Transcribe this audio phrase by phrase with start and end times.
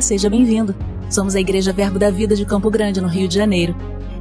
[0.00, 0.74] Seja bem-vindo.
[1.10, 3.74] Somos a Igreja Verbo da Vida de Campo Grande, no Rio de Janeiro.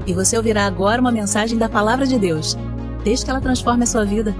[0.07, 2.57] E você ouvirá agora uma mensagem da Palavra de Deus.
[3.03, 4.35] Desde que ela transforme a sua vida.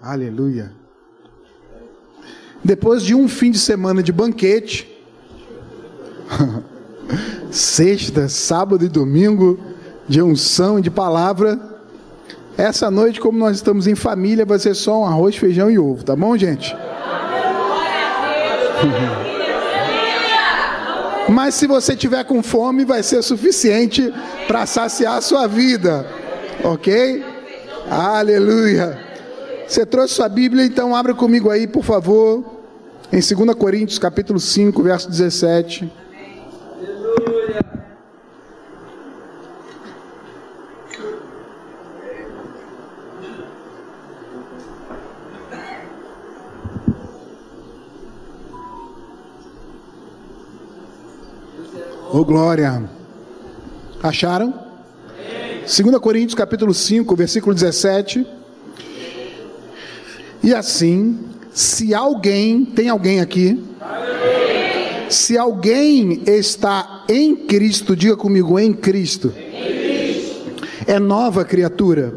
[0.00, 0.72] Aleluia.
[2.64, 4.88] Depois de um fim de semana de banquete,
[7.50, 9.58] sexta, sábado e domingo,
[10.06, 11.58] de unção e de palavra,
[12.56, 16.02] essa noite, como nós estamos em família, vai ser só um arroz, feijão e ovo,
[16.02, 16.76] tá bom, gente?
[21.28, 24.12] Mas se você tiver com fome, vai ser suficiente
[24.46, 26.06] para saciar a sua vida,
[26.64, 27.24] ok?
[27.88, 28.98] Aleluia.
[29.66, 32.42] Você trouxe sua Bíblia, então abra comigo aí, por favor,
[33.12, 35.92] em 2 Coríntios, capítulo 5, verso 17.
[52.20, 52.82] Oh, glória.
[54.02, 54.52] Acharam?
[55.60, 58.26] 2 Coríntios capítulo 5, versículo 17.
[60.42, 61.18] E assim,
[61.52, 63.62] se alguém, tem alguém aqui?
[65.08, 69.32] Se alguém está em Cristo, diga comigo, em Cristo.
[70.86, 72.14] É nova criatura.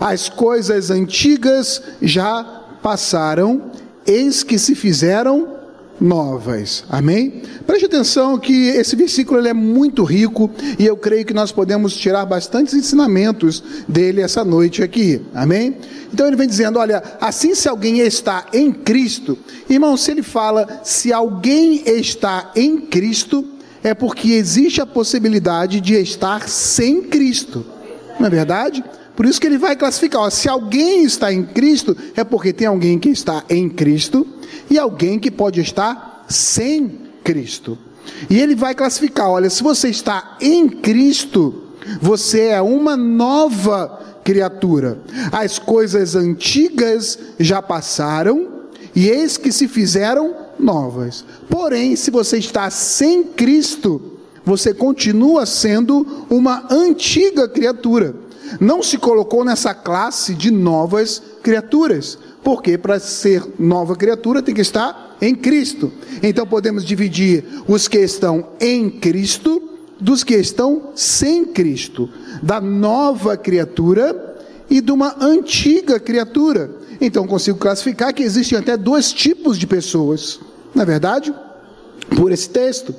[0.00, 2.42] As coisas antigas já
[2.82, 3.70] passaram,
[4.06, 5.51] eis que se fizeram
[6.00, 6.84] novas.
[6.88, 7.42] Amém?
[7.66, 11.96] Preste atenção que esse versículo ele é muito rico e eu creio que nós podemos
[11.96, 15.20] tirar bastantes ensinamentos dele essa noite aqui.
[15.34, 15.76] Amém?
[16.12, 20.80] Então ele vem dizendo: olha, assim se alguém está em Cristo, irmão, se ele fala
[20.84, 23.44] se alguém está em Cristo,
[23.82, 27.64] é porque existe a possibilidade de estar sem Cristo.
[28.18, 28.84] Não é verdade?
[29.16, 32.66] Por isso que ele vai classificar: ó, se alguém está em Cristo, é porque tem
[32.66, 34.26] alguém que está em Cristo
[34.70, 37.78] e alguém que pode estar sem Cristo.
[38.28, 41.62] E ele vai classificar: olha, se você está em Cristo,
[42.00, 44.98] você é uma nova criatura.
[45.30, 48.48] As coisas antigas já passaram
[48.94, 51.24] e eis que se fizeram novas.
[51.48, 58.14] Porém, se você está sem Cristo, você continua sendo uma antiga criatura.
[58.60, 62.18] Não se colocou nessa classe de novas criaturas.
[62.42, 65.92] Porque para ser nova criatura tem que estar em Cristo.
[66.22, 69.70] Então podemos dividir os que estão em Cristo
[70.00, 72.10] dos que estão sem Cristo,
[72.42, 74.36] da nova criatura
[74.68, 76.70] e de uma antiga criatura.
[77.00, 80.40] Então consigo classificar que existem até dois tipos de pessoas,
[80.74, 81.32] na é verdade,
[82.16, 82.92] por esse texto.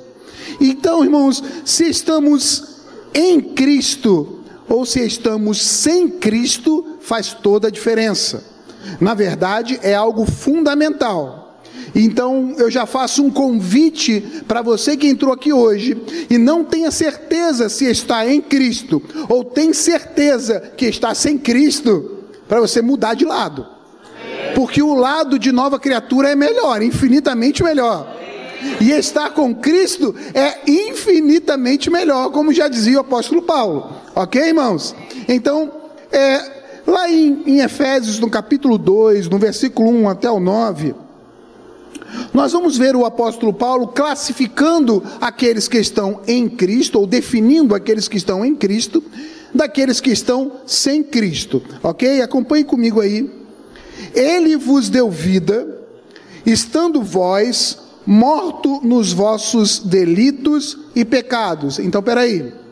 [0.60, 2.64] Então, irmãos, se estamos
[3.12, 8.54] em Cristo ou se estamos sem Cristo, faz toda a diferença
[9.00, 11.60] na verdade, é algo fundamental.
[11.94, 15.96] Então, eu já faço um convite para você que entrou aqui hoje
[16.28, 22.24] e não tenha certeza se está em Cristo, ou tem certeza que está sem Cristo,
[22.48, 23.66] para você mudar de lado.
[24.54, 28.12] Porque o lado de nova criatura é melhor, infinitamente melhor.
[28.80, 34.03] E estar com Cristo é infinitamente melhor, como já dizia o apóstolo Paulo.
[34.14, 34.94] Ok, irmãos?
[35.28, 35.72] Então,
[36.12, 36.54] é,
[36.86, 40.94] Lá em, em Efésios, no capítulo 2, no versículo 1 até o 9,
[42.32, 48.06] nós vamos ver o apóstolo Paulo classificando aqueles que estão em Cristo, ou definindo aqueles
[48.06, 49.02] que estão em Cristo,
[49.54, 52.20] daqueles que estão sem Cristo, ok?
[52.20, 53.30] Acompanhe comigo aí.
[54.14, 55.66] Ele vos deu vida,
[56.44, 61.78] estando vós morto nos vossos delitos e pecados.
[61.78, 62.63] Então, peraí.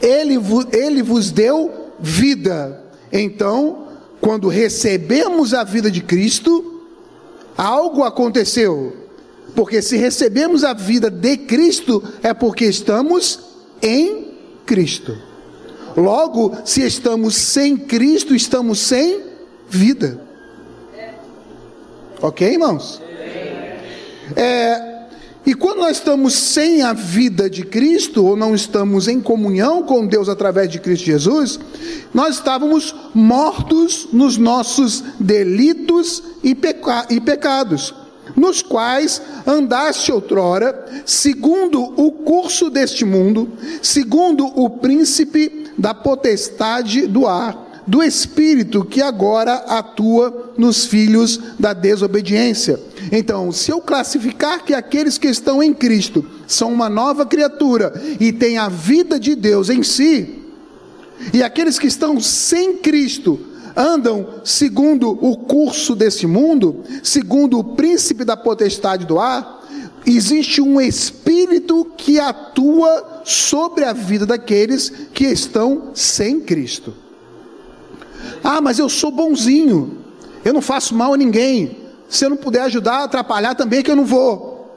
[0.00, 0.38] Ele,
[0.72, 2.82] ele vos deu vida.
[3.12, 3.88] Então,
[4.20, 6.82] quando recebemos a vida de Cristo,
[7.56, 8.96] algo aconteceu.
[9.54, 13.40] Porque se recebemos a vida de Cristo, é porque estamos
[13.82, 14.34] em
[14.64, 15.16] Cristo.
[15.96, 19.20] Logo, se estamos sem Cristo, estamos sem
[19.68, 20.20] vida.
[22.22, 23.02] Ok, irmãos?
[24.36, 24.89] É,
[25.50, 30.06] e quando nós estamos sem a vida de Cristo, ou não estamos em comunhão com
[30.06, 31.58] Deus através de Cristo Jesus,
[32.14, 37.92] nós estávamos mortos nos nossos delitos e, peca e pecados,
[38.36, 43.50] nos quais andaste outrora, segundo o curso deste mundo,
[43.82, 51.72] segundo o príncipe da potestade do ar do Espírito que agora atua nos filhos da
[51.72, 52.78] desobediência,
[53.10, 58.32] Então, se eu classificar que aqueles que estão em Cristo são uma nova criatura e
[58.32, 60.38] têm a vida de Deus em si,
[61.32, 63.40] e aqueles que estão sem Cristo
[63.74, 69.66] andam segundo o curso desse mundo, segundo o príncipe da potestade do ar,
[70.06, 77.09] existe um espírito que atua sobre a vida daqueles que estão sem Cristo.
[78.42, 79.98] Ah, mas eu sou bonzinho,
[80.44, 81.76] eu não faço mal a ninguém.
[82.08, 84.74] Se eu não puder ajudar, atrapalhar também, que eu não vou.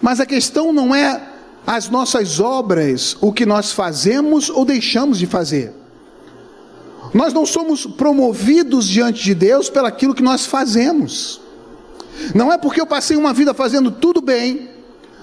[0.00, 1.30] Mas a questão não é
[1.66, 5.72] as nossas obras, o que nós fazemos ou deixamos de fazer.
[7.14, 11.40] Nós não somos promovidos diante de Deus pelaquilo que nós fazemos.
[12.34, 14.68] Não é porque eu passei uma vida fazendo tudo bem,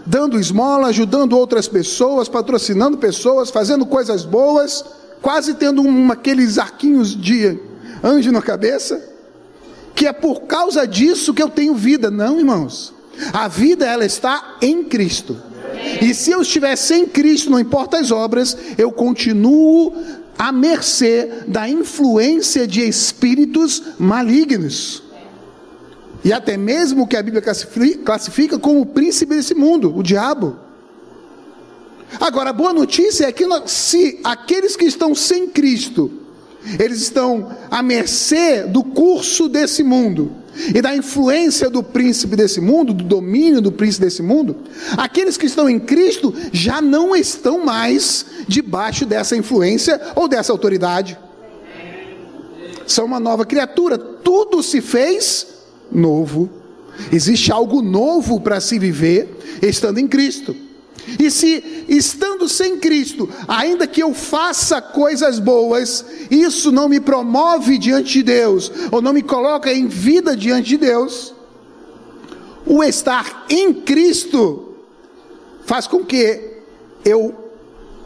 [0.06, 4.84] dando esmola, ajudando outras pessoas, patrocinando pessoas, fazendo coisas boas,
[5.22, 7.60] quase tendo um, aqueles arquinhos de
[8.04, 9.10] anjo na cabeça,
[9.94, 12.10] que é por causa disso que eu tenho vida.
[12.10, 12.94] Não, irmãos.
[13.32, 15.38] A vida ela está em Cristo.
[16.02, 19.94] E se eu estiver sem Cristo, não importa as obras, eu continuo
[20.38, 25.04] à mercê da influência de espíritos malignos.
[26.24, 27.44] E até mesmo que a Bíblia
[28.04, 30.58] classifica como o príncipe desse mundo, o diabo.
[32.20, 36.12] Agora, a boa notícia é que se aqueles que estão sem Cristo,
[36.80, 40.32] eles estão à mercê do curso desse mundo
[40.76, 44.58] e da influência do príncipe desse mundo, do domínio do príncipe desse mundo,
[44.98, 51.18] aqueles que estão em Cristo já não estão mais debaixo dessa influência ou dessa autoridade.
[52.86, 55.48] São uma nova criatura, tudo se fez
[55.92, 56.50] novo.
[57.12, 60.56] Existe algo novo para se viver estando em Cristo.
[61.20, 67.78] E se estando sem Cristo, ainda que eu faça coisas boas, isso não me promove
[67.78, 71.34] diante de Deus, ou não me coloca em vida diante de Deus,
[72.66, 74.76] o estar em Cristo
[75.66, 76.52] faz com que
[77.04, 77.36] eu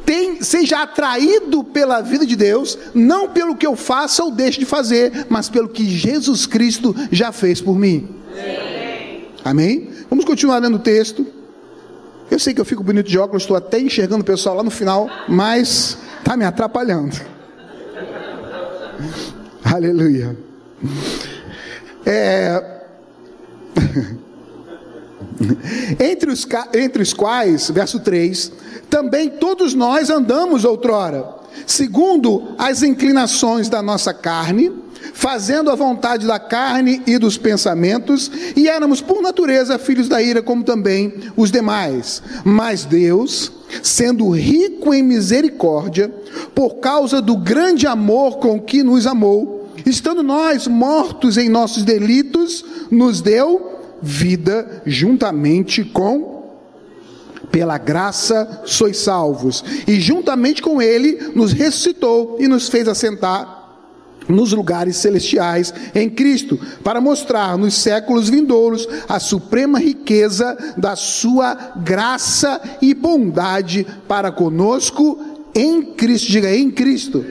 [0.05, 4.65] tem, seja atraído pela vida de Deus, não pelo que eu faça ou deixe de
[4.65, 8.07] fazer, mas pelo que Jesus Cristo já fez por mim.
[8.31, 9.27] Amém?
[9.43, 9.89] Amém?
[10.09, 11.25] Vamos continuar lendo o texto.
[12.29, 14.71] Eu sei que eu fico bonito de óculos, estou até enxergando o pessoal lá no
[14.71, 17.15] final, mas está me atrapalhando.
[19.63, 20.35] Aleluia.
[22.05, 22.63] É...
[25.99, 28.51] entre, os, entre os quais, verso 3,
[28.89, 31.25] também todos nós andamos outrora,
[31.65, 34.71] segundo as inclinações da nossa carne,
[35.13, 40.41] fazendo a vontade da carne e dos pensamentos, e éramos por natureza filhos da ira,
[40.41, 42.21] como também os demais.
[42.43, 43.51] Mas Deus,
[43.81, 46.13] sendo rico em misericórdia,
[46.53, 52.65] por causa do grande amor com que nos amou, estando nós mortos em nossos delitos,
[52.89, 53.71] nos deu
[54.01, 56.35] vida juntamente com
[57.51, 63.54] pela graça sois salvos, e juntamente com ele nos ressuscitou e nos fez assentar
[64.27, 71.73] nos lugares celestiais em Cristo, para mostrar nos séculos vindouros a suprema riqueza da sua
[71.77, 75.19] graça e bondade para conosco
[75.53, 76.31] em Cristo.
[76.31, 77.25] Diga em Cristo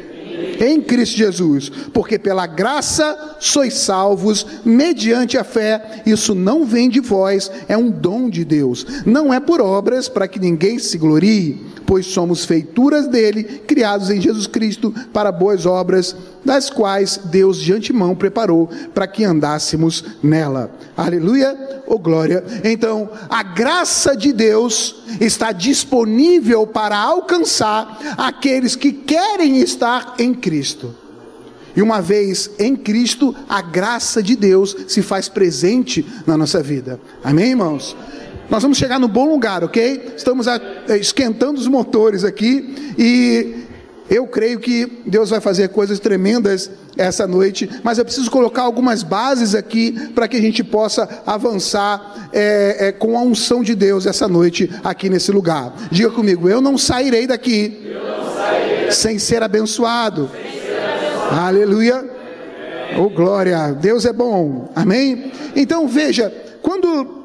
[0.61, 6.03] em Cristo Jesus, porque pela graça sois salvos mediante a fé.
[6.07, 8.87] Isso não vem de vós, é um dom de Deus.
[9.07, 14.21] Não é por obras para que ninguém se glorie, pois somos feituras dele, criados em
[14.21, 20.71] Jesus Cristo para boas obras, das quais Deus de antemão preparou para que andássemos nela.
[20.97, 22.45] Aleluia, ou oh glória.
[22.63, 30.95] Então, a graça de Deus está disponível para alcançar aqueles que querem estar em Cristo.
[31.77, 37.01] E uma vez em Cristo, a graça de Deus se faz presente na nossa vida.
[37.23, 37.97] Amém, irmãos?
[38.51, 40.15] Nós vamos chegar no bom lugar, ok?
[40.17, 40.61] Estamos eh,
[40.99, 43.65] esquentando os motores aqui e
[44.09, 49.03] eu creio que Deus vai fazer coisas tremendas essa noite, mas eu preciso colocar algumas
[49.03, 54.07] bases aqui para que a gente possa avançar é, é, com a unção de Deus
[54.07, 55.75] essa noite aqui nesse lugar.
[55.91, 58.93] Diga comigo: eu não sairei daqui não sairei.
[58.93, 60.31] sem ser abençoado.
[60.31, 61.41] Sem ser abençoado.
[61.41, 62.11] Aleluia.
[62.99, 64.71] Oh glória, Deus é bom.
[64.77, 65.33] Amém?
[65.57, 66.33] Então veja,
[66.63, 67.24] quando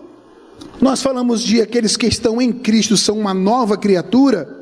[0.81, 4.57] nós falamos de aqueles que estão em Cristo são uma nova criatura,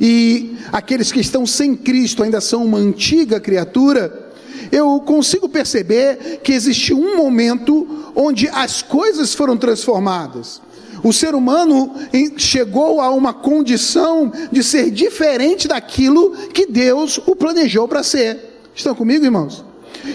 [0.00, 4.30] e aqueles que estão sem Cristo ainda são uma antiga criatura,
[4.70, 10.60] eu consigo perceber que existe um momento onde as coisas foram transformadas.
[11.02, 11.94] O ser humano
[12.36, 18.60] chegou a uma condição de ser diferente daquilo que Deus o planejou para ser.
[18.74, 19.64] Estão comigo, irmãos?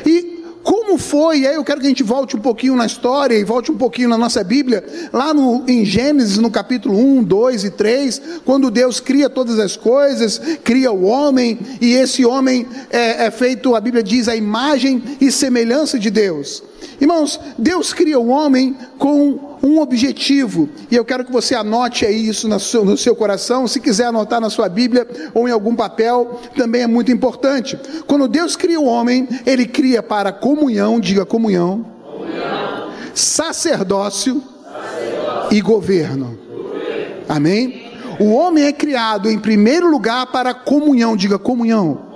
[0.06, 0.33] E
[0.64, 3.44] como foi, e aí eu quero que a gente volte um pouquinho na história e
[3.44, 7.70] volte um pouquinho na nossa Bíblia, lá no, em Gênesis, no capítulo 1, 2 e
[7.70, 13.32] 3, quando Deus cria todas as coisas, cria o homem, e esse homem é, é
[13.32, 16.64] feito, a Bíblia diz, a imagem e semelhança de Deus.
[17.00, 22.28] Irmãos, Deus cria o homem com um objetivo, e eu quero que você anote aí
[22.28, 26.82] isso no seu, coração, se quiser anotar na sua Bíblia ou em algum papel, também
[26.82, 27.80] é muito importante.
[28.06, 32.92] Quando Deus cria o homem, ele cria para comunhão, diga comunhão, comunhão.
[33.14, 36.38] Sacerdócio, sacerdócio, e governo.
[36.50, 37.24] governo.
[37.30, 37.94] Amém?
[38.20, 42.13] O homem é criado em primeiro lugar para comunhão, diga comunhão.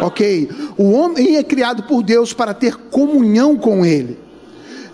[0.00, 0.50] Ok?
[0.76, 4.18] O homem é criado por Deus para ter comunhão com Ele.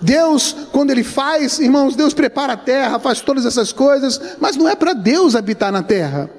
[0.01, 4.69] Deus, quando Ele faz, irmãos, Deus prepara a terra, faz todas essas coisas, mas não
[4.69, 6.31] é para Deus habitar na terra.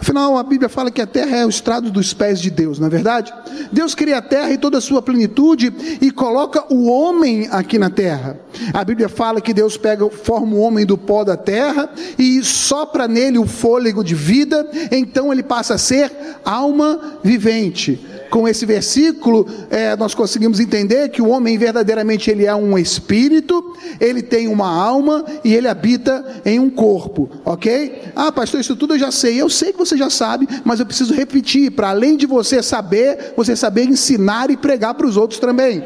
[0.00, 2.86] Afinal, a Bíblia fala que a terra é o estrado dos pés de Deus, não
[2.86, 3.32] é verdade?
[3.70, 7.90] Deus cria a terra e toda a sua plenitude e coloca o homem aqui na
[7.90, 8.40] terra.
[8.72, 13.06] A Bíblia fala que Deus pega, forma o homem do pó da terra e sopra
[13.06, 16.10] nele o fôlego de vida, então ele passa a ser
[16.44, 18.00] alma vivente
[18.30, 23.76] com esse versículo, é, nós conseguimos entender que o homem verdadeiramente ele é um espírito,
[24.00, 28.02] ele tem uma alma e ele habita em um corpo, ok?
[28.14, 29.40] Ah, pastor, isso tudo eu já sei.
[29.40, 33.34] Eu sei que você já sabe, mas eu preciso repetir para além de você saber,
[33.36, 35.82] você saber ensinar e pregar para os outros também,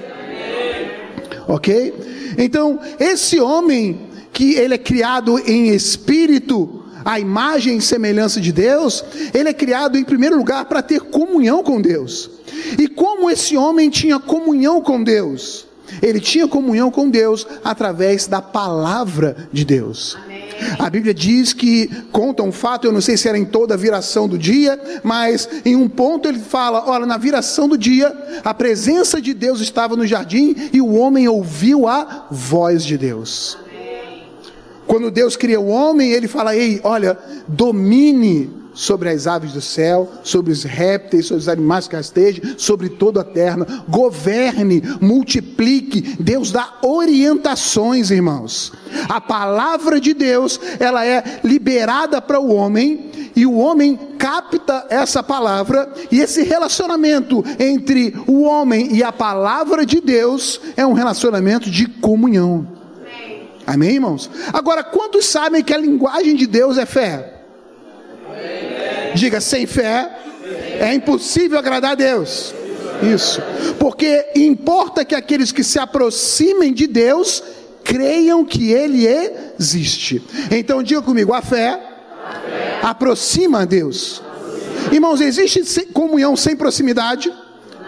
[1.49, 1.95] ok?
[2.37, 9.05] Então, esse homem que ele é criado em espírito, a imagem e semelhança de Deus,
[9.33, 12.31] ele é criado em primeiro lugar para ter comunhão com Deus.
[12.79, 15.67] E como esse homem tinha comunhão com Deus?
[16.03, 20.17] Ele tinha comunhão com Deus através da palavra de Deus.
[20.79, 23.77] A Bíblia diz que conta um fato, eu não sei se era em toda a
[23.77, 28.55] viração do dia, mas em um ponto ele fala: olha, na viração do dia, a
[28.55, 33.59] presença de Deus estava no jardim e o homem ouviu a voz de Deus.
[34.87, 40.11] Quando Deus cria o homem, ele fala: ei, olha, domine sobre as aves do céu,
[40.23, 43.65] sobre os répteis, sobre os animais que rastejam, sobre toda a terra.
[43.89, 46.17] Governe, multiplique.
[46.21, 48.73] Deus dá orientações, irmãos.
[49.09, 55.23] A palavra de Deus, ela é liberada para o homem e o homem capta essa
[55.23, 61.71] palavra e esse relacionamento entre o homem e a palavra de Deus é um relacionamento
[61.71, 62.84] de comunhão.
[63.67, 64.31] Amém, irmãos?
[64.53, 67.33] Agora, quantos sabem que a linguagem de Deus é fé?
[69.15, 70.11] Diga, sem fé
[70.81, 72.55] é impossível agradar a Deus.
[73.03, 73.41] Isso.
[73.79, 77.43] Porque importa que aqueles que se aproximem de Deus
[77.83, 79.07] creiam que Ele
[79.59, 80.23] existe.
[80.51, 81.81] Então diga comigo, a fé,
[82.83, 84.23] aproxima a Deus.
[84.91, 87.33] Irmãos, existe comunhão sem proximidade?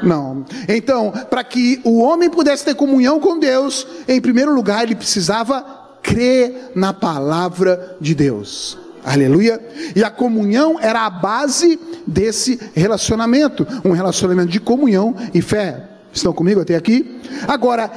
[0.03, 0.45] Não.
[0.69, 5.65] Então, para que o homem pudesse ter comunhão com Deus, em primeiro lugar, ele precisava
[6.03, 8.79] crer na palavra de Deus.
[9.05, 9.61] Aleluia.
[9.95, 15.85] E a comunhão era a base desse relacionamento, um relacionamento de comunhão e fé.
[16.13, 17.21] Estão comigo até aqui?
[17.47, 17.91] Agora,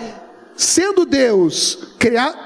[0.56, 1.80] sendo Deus,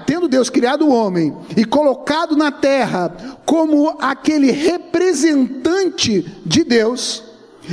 [0.06, 3.14] tendo Deus criado o homem e colocado na terra
[3.46, 7.24] como aquele representante de Deus,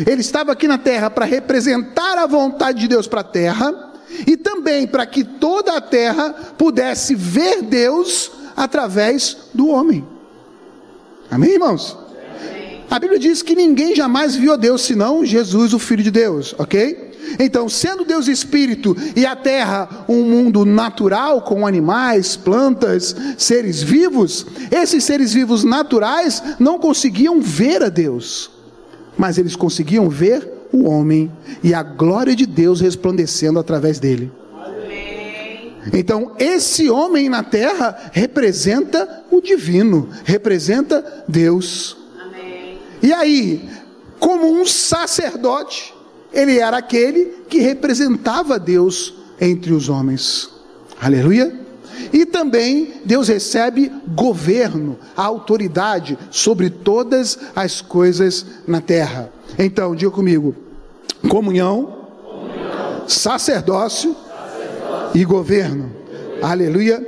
[0.07, 3.93] ele estava aqui na terra para representar a vontade de Deus para a terra
[4.27, 10.05] e também para que toda a terra pudesse ver Deus através do homem.
[11.31, 11.97] Amém, irmãos?
[12.91, 16.55] A Bíblia diz que ninguém jamais viu a Deus senão Jesus, o Filho de Deus,
[16.59, 17.11] ok?
[17.39, 24.45] Então, sendo Deus Espírito e a terra um mundo natural, com animais, plantas, seres vivos,
[24.73, 28.51] esses seres vivos naturais não conseguiam ver a Deus,
[29.21, 31.31] mas eles conseguiam ver o homem
[31.63, 34.33] e a glória de Deus resplandecendo através dele.
[35.93, 41.99] Então, esse homem na terra representa o divino, representa Deus.
[42.19, 42.79] Amém.
[43.03, 43.69] E aí,
[44.19, 45.93] como um sacerdote,
[46.33, 50.49] ele era aquele que representava Deus entre os homens.
[50.99, 51.61] Aleluia.
[52.13, 59.33] E também Deus recebe governo, autoridade sobre todas as coisas na terra.
[59.59, 60.55] Então, diga comigo:
[61.29, 63.09] comunhão, comunhão.
[63.09, 64.17] sacerdócio
[65.15, 65.93] e governo.
[66.43, 67.07] Aleluia.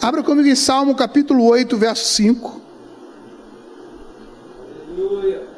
[0.00, 2.60] Abra comigo em Salmo capítulo 8, verso 5.
[4.88, 5.51] Aleluia.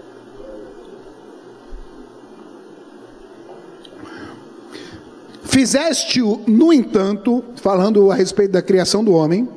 [5.45, 9.49] Fizeste-o, no entanto, falando a respeito da criação do homem,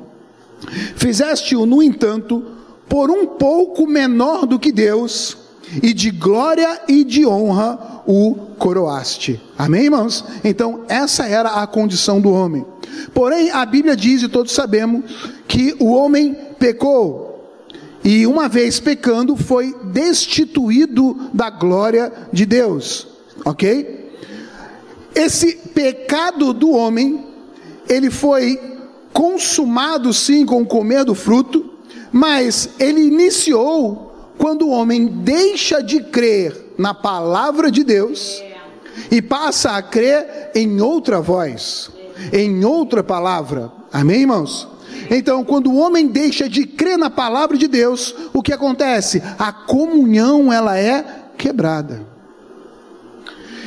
[0.95, 2.43] fizeste-o, no entanto,
[2.87, 5.37] por um pouco menor do que Deus,
[5.81, 9.41] e de glória e de honra o coroaste.
[9.57, 10.23] Amém, irmãos?
[10.43, 12.65] Então, essa era a condição do homem.
[13.13, 15.03] Porém, a Bíblia diz, e todos sabemos,
[15.47, 17.27] que o homem pecou.
[18.03, 23.07] E uma vez pecando, foi destituído da glória de Deus.
[23.43, 23.96] Ok?
[25.15, 27.25] Esse pecado do homem,
[27.89, 28.59] ele foi
[29.11, 31.73] consumado sim com comer do fruto,
[32.11, 38.43] mas ele iniciou quando o homem deixa de crer na palavra de Deus
[39.11, 41.89] e passa a crer em outra voz,
[42.31, 43.71] em outra palavra.
[43.91, 44.67] Amém, irmãos?
[45.09, 49.21] Então, quando o homem deixa de crer na palavra de Deus, o que acontece?
[49.39, 51.05] A comunhão ela é
[51.37, 52.16] quebrada.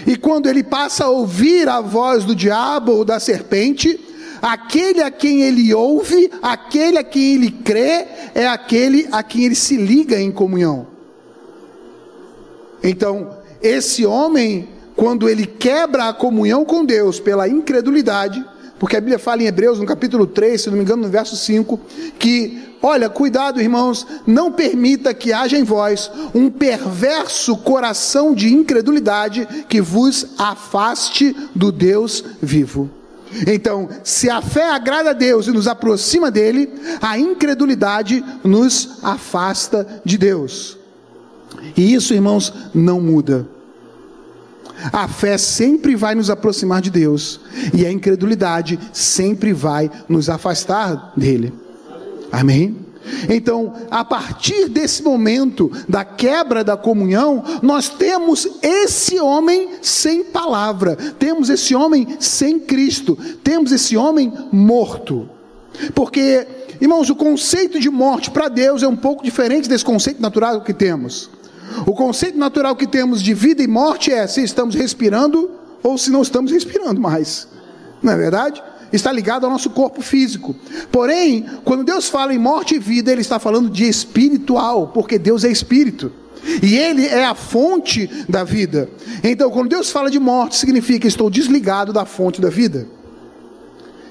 [0.07, 3.99] E quando ele passa a ouvir a voz do diabo ou da serpente,
[4.41, 9.55] aquele a quem ele ouve, aquele a quem ele crê, é aquele a quem ele
[9.55, 10.87] se liga em comunhão.
[12.83, 18.43] Então, esse homem, quando ele quebra a comunhão com Deus pela incredulidade,
[18.81, 21.37] porque a Bíblia fala em Hebreus, no capítulo 3, se não me engano, no verso
[21.37, 21.79] 5,
[22.19, 29.47] que, olha, cuidado, irmãos, não permita que haja em vós um perverso coração de incredulidade
[29.69, 32.89] que vos afaste do Deus vivo.
[33.47, 36.73] Então, se a fé agrada a Deus e nos aproxima dele,
[37.03, 40.79] a incredulidade nos afasta de Deus.
[41.77, 43.47] E isso, irmãos, não muda.
[44.93, 47.41] A fé sempre vai nos aproximar de Deus,
[47.75, 51.53] e a incredulidade sempre vai nos afastar dele.
[52.33, 52.77] Amém?
[53.29, 60.97] Então, a partir desse momento da quebra da comunhão, nós temos esse homem sem palavra,
[61.19, 65.29] temos esse homem sem Cristo, temos esse homem morto.
[65.95, 66.47] Porque,
[66.81, 70.75] irmãos, o conceito de morte para Deus é um pouco diferente desse conceito natural que
[70.75, 71.31] temos.
[71.87, 75.51] O conceito natural que temos de vida e morte é se estamos respirando
[75.83, 77.49] ou se não estamos respirando mais.
[78.03, 78.63] Não é verdade?
[78.93, 80.55] Está ligado ao nosso corpo físico.
[80.91, 85.45] Porém, quando Deus fala em morte e vida, Ele está falando de espiritual, porque Deus
[85.45, 86.13] é espírito.
[86.63, 88.89] E Ele é a fonte da vida.
[89.23, 92.87] Então, quando Deus fala de morte, significa que estou desligado da fonte da vida.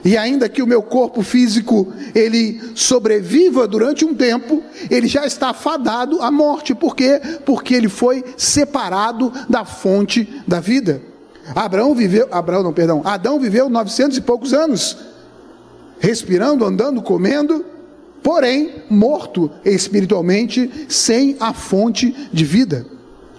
[0.04, 5.54] E ainda que o meu corpo físico ele sobreviva durante um tempo, ele já está
[5.54, 6.74] fadado à morte.
[6.74, 7.20] Por quê?
[7.46, 11.02] Porque ele foi separado da fonte da vida.
[11.56, 14.98] Abraão viveu, Abraão não, perdão, Adão viveu 900 e poucos anos,
[16.00, 17.66] respirando, andando, comendo,
[18.22, 22.86] porém morto espiritualmente, sem a fonte de vida.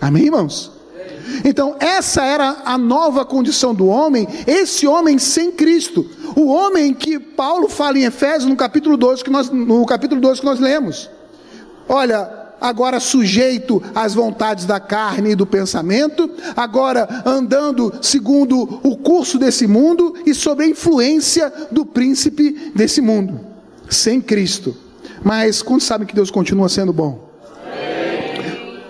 [0.01, 0.80] Amém, irmãos?
[1.45, 6.07] Então, essa era a nova condição do homem, esse homem sem Cristo.
[6.37, 10.41] O homem que Paulo fala em Efésios no capítulo 12 que nós, no capítulo 12
[10.41, 11.11] que nós lemos.
[11.89, 19.39] Olha, agora sujeito às vontades da carne e do pensamento, agora andando segundo o curso
[19.39, 23.41] desse mundo e sob a influência do príncipe desse mundo,
[23.89, 24.77] sem Cristo.
[25.25, 27.30] Mas quando sabem que Deus continua sendo bom?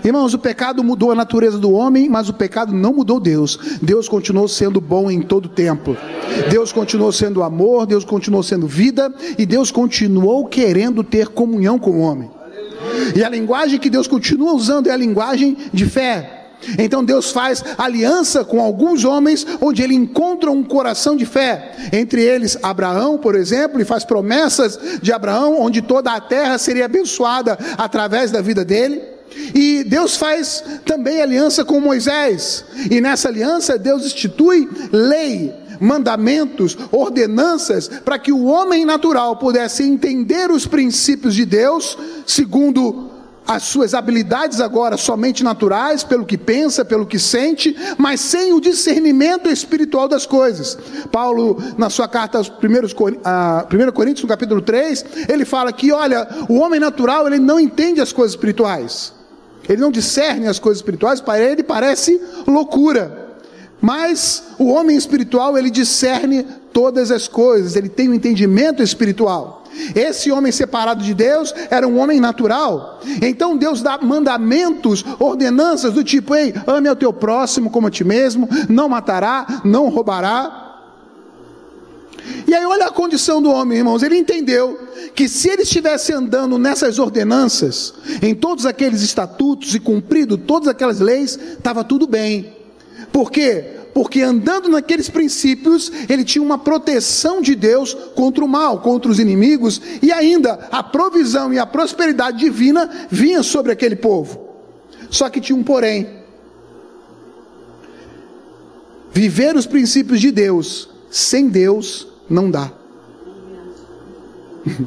[0.05, 3.59] Irmãos, o pecado mudou a natureza do homem, mas o pecado não mudou Deus.
[3.83, 5.97] Deus continuou sendo bom em todo tempo.
[6.51, 11.91] Deus continuou sendo amor, Deus continuou sendo vida e Deus continuou querendo ter comunhão com
[11.91, 12.31] o homem.
[13.15, 16.37] E a linguagem que Deus continua usando é a linguagem de fé.
[16.79, 21.73] Então Deus faz aliança com alguns homens, onde ele encontra um coração de fé.
[21.93, 26.85] Entre eles, Abraão, por exemplo, e faz promessas de Abraão, onde toda a terra seria
[26.85, 29.01] abençoada através da vida dele.
[29.55, 32.65] E Deus faz também aliança com Moisés.
[32.91, 40.51] E nessa aliança, Deus institui lei, mandamentos, ordenanças, para que o homem natural pudesse entender
[40.51, 43.11] os princípios de Deus, segundo
[43.47, 48.61] as suas habilidades agora somente naturais, pelo que pensa, pelo que sente, mas sem o
[48.61, 50.79] discernimento espiritual das coisas.
[51.11, 55.91] Paulo, na sua carta aos primeiros, a 1 Coríntios, no capítulo 3, ele fala que,
[55.91, 59.20] olha, o homem natural, ele não entende as coisas espirituais.
[59.69, 63.29] Ele não discerne as coisas espirituais, para ele parece loucura.
[63.81, 69.61] Mas o homem espiritual, ele discerne todas as coisas, ele tem o um entendimento espiritual.
[69.95, 73.01] Esse homem separado de Deus era um homem natural.
[73.23, 78.05] Então Deus dá mandamentos, ordenanças do tipo: ei, ame ao teu próximo como a ti
[78.05, 80.70] mesmo, não matará, não roubará.
[82.47, 84.03] E aí, olha a condição do homem, irmãos.
[84.03, 84.79] Ele entendeu
[85.15, 91.01] que se ele estivesse andando nessas ordenanças, em todos aqueles estatutos e cumprido todas aquelas
[91.01, 92.57] leis, estava tudo bem.
[93.13, 93.77] Por quê?
[93.93, 99.19] Porque andando naqueles princípios, ele tinha uma proteção de Deus contra o mal, contra os
[99.19, 104.49] inimigos, e ainda a provisão e a prosperidade divina vinha sobre aquele povo.
[105.11, 106.21] Só que tinha um porém.
[109.13, 112.73] Viver os princípios de Deus sem Deus não dá.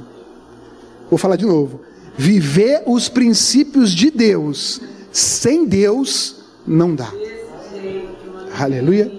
[1.09, 1.81] Vou falar de novo.
[2.17, 7.11] Viver os princípios de Deus sem Deus não dá.
[8.57, 9.11] Aleluia.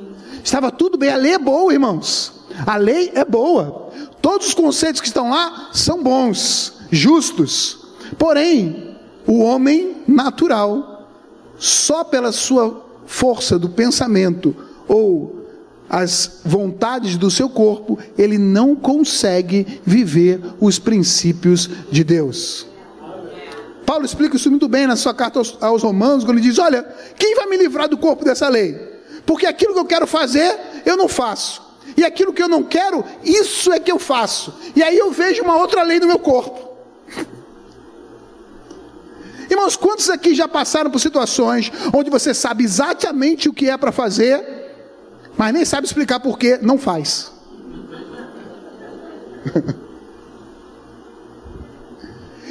[0.43, 2.33] Estava tudo bem, a lei é boa, irmãos.
[2.67, 3.91] A lei é boa.
[4.23, 7.87] Todos os conceitos que estão lá são bons, justos.
[8.19, 11.09] Porém, o homem natural,
[11.59, 14.55] só pela sua força do pensamento
[14.87, 15.34] ou
[15.88, 22.66] as vontades do seu corpo, ele não consegue viver os princípios de Deus.
[23.85, 26.83] Paulo explica isso muito bem na sua carta aos, aos, Romanos, quando ele diz: Olha,
[27.18, 28.75] quem vai me livrar do corpo dessa lei?
[29.27, 31.62] Porque aquilo que eu quero fazer, eu não faço.
[31.97, 34.55] E aquilo que eu não quero, isso é que eu faço.
[34.75, 36.75] E aí eu vejo uma outra lei no meu corpo.
[39.49, 43.92] Irmãos, quantos aqui já passaram por situações onde você sabe exatamente o que é para
[43.92, 44.63] fazer,
[45.37, 47.33] mas nem sabe explicar por que não faz.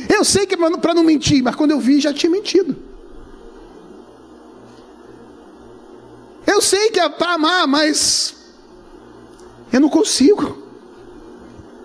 [0.10, 2.76] eu sei que é para não mentir, mas quando eu vi já tinha mentido.
[6.46, 8.36] Eu sei que é para amar, mas
[9.72, 10.62] eu não consigo.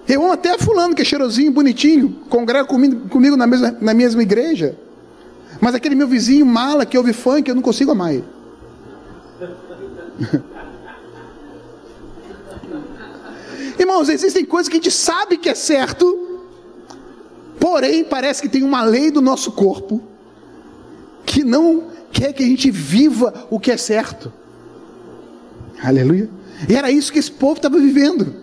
[0.07, 4.23] Eu amo até fulano que é cheirosinho, bonitinho, congrega comigo, comigo na, mesma, na mesma
[4.23, 4.77] igreja.
[5.61, 8.25] Mas aquele meu vizinho mala que ouve funk, eu não consigo amar ele.
[13.79, 16.41] Irmãos, existem coisas que a gente sabe que é certo,
[17.61, 20.03] porém parece que tem uma lei do nosso corpo
[21.25, 24.33] que não quer que a gente viva o que é certo.
[25.83, 26.29] Aleluia.
[26.69, 28.35] E era isso que esse povo estava vivendo.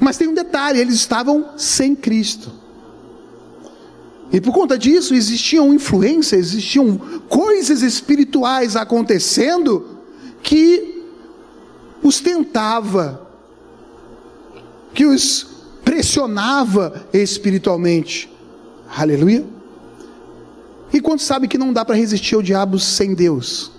[0.00, 2.50] Mas tem um detalhe: eles estavam sem Cristo.
[4.32, 6.96] E por conta disso existiam influências, existiam
[7.28, 9.98] coisas espirituais acontecendo
[10.42, 11.04] que
[12.02, 13.29] os tentava
[14.94, 15.46] que os
[15.84, 18.30] pressionava espiritualmente.
[18.96, 19.44] Aleluia.
[20.92, 23.70] E quando sabe que não dá para resistir ao diabo sem Deus?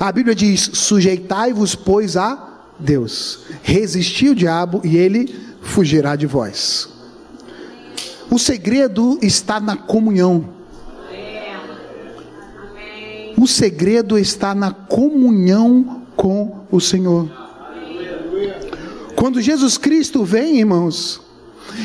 [0.00, 3.40] A Bíblia diz: sujeitai-vos, pois, a Deus.
[3.62, 6.88] Resistir o diabo e ele fugirá de vós.
[8.30, 10.56] O segredo está na comunhão.
[13.38, 17.45] O segredo está na comunhão com o Senhor.
[19.16, 21.20] Quando Jesus Cristo vem, irmãos,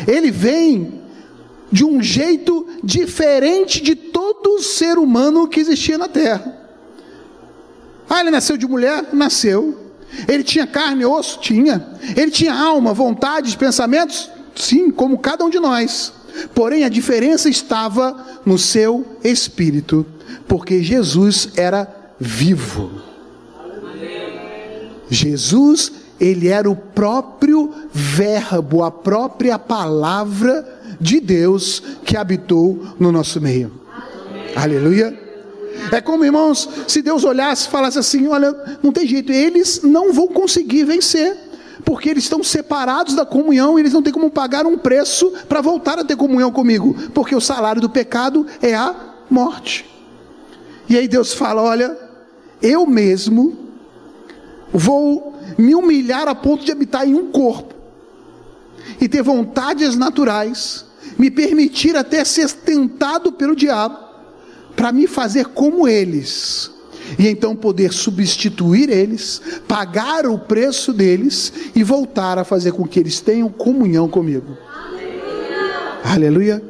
[0.05, 1.01] ele vem
[1.71, 6.59] de um jeito diferente de todo ser humano que existia na terra.
[8.09, 9.13] Ah, ele nasceu de mulher?
[9.13, 9.79] Nasceu.
[10.27, 11.39] Ele tinha carne e osso?
[11.39, 11.97] Tinha.
[12.17, 14.29] Ele tinha alma, vontades, pensamentos?
[14.53, 16.11] Sim, como cada um de nós.
[16.53, 20.05] Porém, a diferença estava no seu espírito,
[20.47, 21.87] porque Jesus era
[22.19, 22.91] vivo.
[25.09, 33.41] Jesus ele era o próprio Verbo, a própria palavra de Deus que habitou no nosso
[33.41, 33.71] meio.
[34.55, 35.19] Aleluia.
[35.91, 38.53] É como, irmãos, se Deus olhasse e falasse assim: olha,
[38.83, 41.35] não tem jeito, eles não vão conseguir vencer,
[41.83, 45.97] porque eles estão separados da comunhão eles não têm como pagar um preço para voltar
[45.97, 48.95] a ter comunhão comigo, porque o salário do pecado é a
[49.27, 49.89] morte.
[50.87, 51.97] E aí Deus fala: olha,
[52.61, 53.57] eu mesmo
[54.71, 57.73] vou me humilhar a ponto de habitar em um corpo
[58.99, 60.85] e ter vontades naturais,
[61.17, 63.97] me permitir até ser tentado pelo diabo,
[64.75, 66.71] para me fazer como eles,
[67.17, 72.99] e então poder substituir eles, pagar o preço deles e voltar a fazer com que
[72.99, 74.57] eles tenham comunhão comigo.
[76.03, 76.03] Aleluia.
[76.03, 76.63] Aleluia.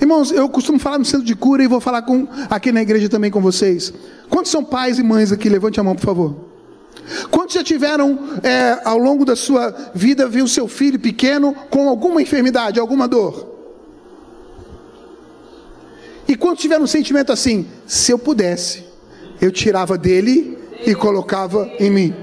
[0.00, 3.08] Irmãos, eu costumo falar no centro de cura e vou falar com, aqui na igreja
[3.08, 3.92] também com vocês.
[4.28, 5.48] Quantos são pais e mães aqui?
[5.48, 6.47] Levante a mão, por favor.
[7.30, 12.20] Quantos já tiveram, é, ao longo da sua vida, viu seu filho pequeno com alguma
[12.22, 13.56] enfermidade, alguma dor?
[16.26, 17.66] E quantos tiveram um sentimento assim?
[17.86, 18.84] Se eu pudesse,
[19.40, 22.14] eu tirava dele e colocava em mim.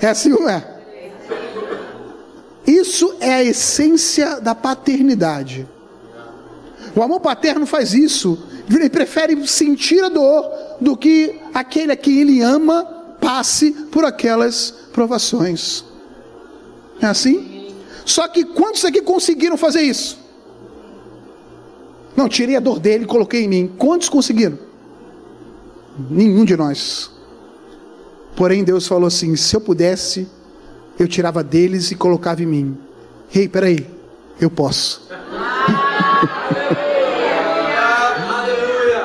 [0.00, 0.76] É assim ou é?
[2.66, 5.66] Isso é a essência da paternidade.
[6.94, 8.38] O amor paterno faz isso.
[8.70, 10.44] Ele prefere sentir a dor
[10.78, 15.84] do que aquele a quem ele ama passe por aquelas provações.
[17.00, 17.74] É assim?
[18.04, 20.18] Só que quantos aqui conseguiram fazer isso?
[22.16, 23.72] Não, tirei a dor dele e coloquei em mim.
[23.78, 24.58] Quantos conseguiram?
[26.10, 27.10] Nenhum de nós.
[28.34, 30.28] Porém, Deus falou assim: se eu pudesse,
[30.98, 32.78] eu tirava deles e colocava em mim.
[33.34, 33.86] Ei, peraí,
[34.40, 35.08] eu posso.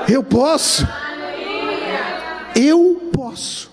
[0.08, 0.88] eu posso.
[2.56, 3.73] Eu posso.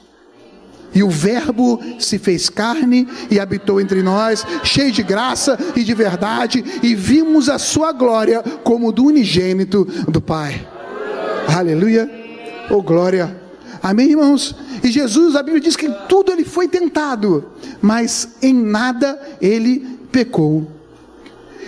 [0.94, 5.94] E o Verbo se fez carne e habitou entre nós, cheio de graça e de
[5.94, 10.66] verdade, e vimos a sua glória como do unigênito do Pai.
[11.48, 12.10] Aleluia.
[12.70, 13.36] Oh glória.
[13.82, 14.54] Amém, irmãos?
[14.82, 17.46] E Jesus, a Bíblia diz que tudo ele foi tentado,
[17.80, 20.79] mas em nada ele pecou.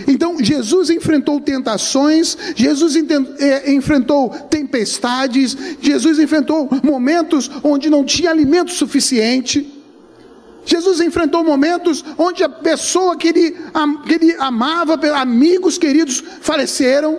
[0.07, 2.97] Então, Jesus enfrentou tentações, Jesus
[3.39, 9.81] é, enfrentou tempestades, Jesus enfrentou momentos onde não tinha alimento suficiente.
[10.65, 13.57] Jesus enfrentou momentos onde a pessoa que ele,
[14.07, 17.19] que ele amava, amigos queridos, faleceram.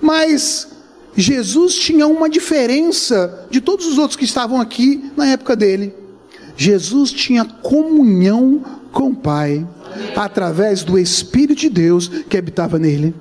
[0.00, 0.68] Mas
[1.14, 5.94] Jesus tinha uma diferença de todos os outros que estavam aqui na época dele.
[6.56, 9.66] Jesus tinha comunhão com o Pai
[10.16, 13.14] através do Espírito de Deus que habitava nele.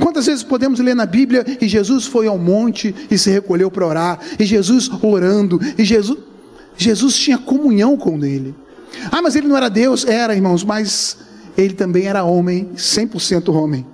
[0.00, 3.86] Quantas vezes podemos ler na Bíblia e Jesus foi ao monte e se recolheu para
[3.86, 6.18] orar, e Jesus orando, e Jesus,
[6.76, 8.54] Jesus tinha comunhão com ele.
[9.12, 10.04] Ah, mas ele não era Deus?
[10.04, 11.18] Era, irmãos, mas
[11.56, 13.86] ele também era homem, 100% homem.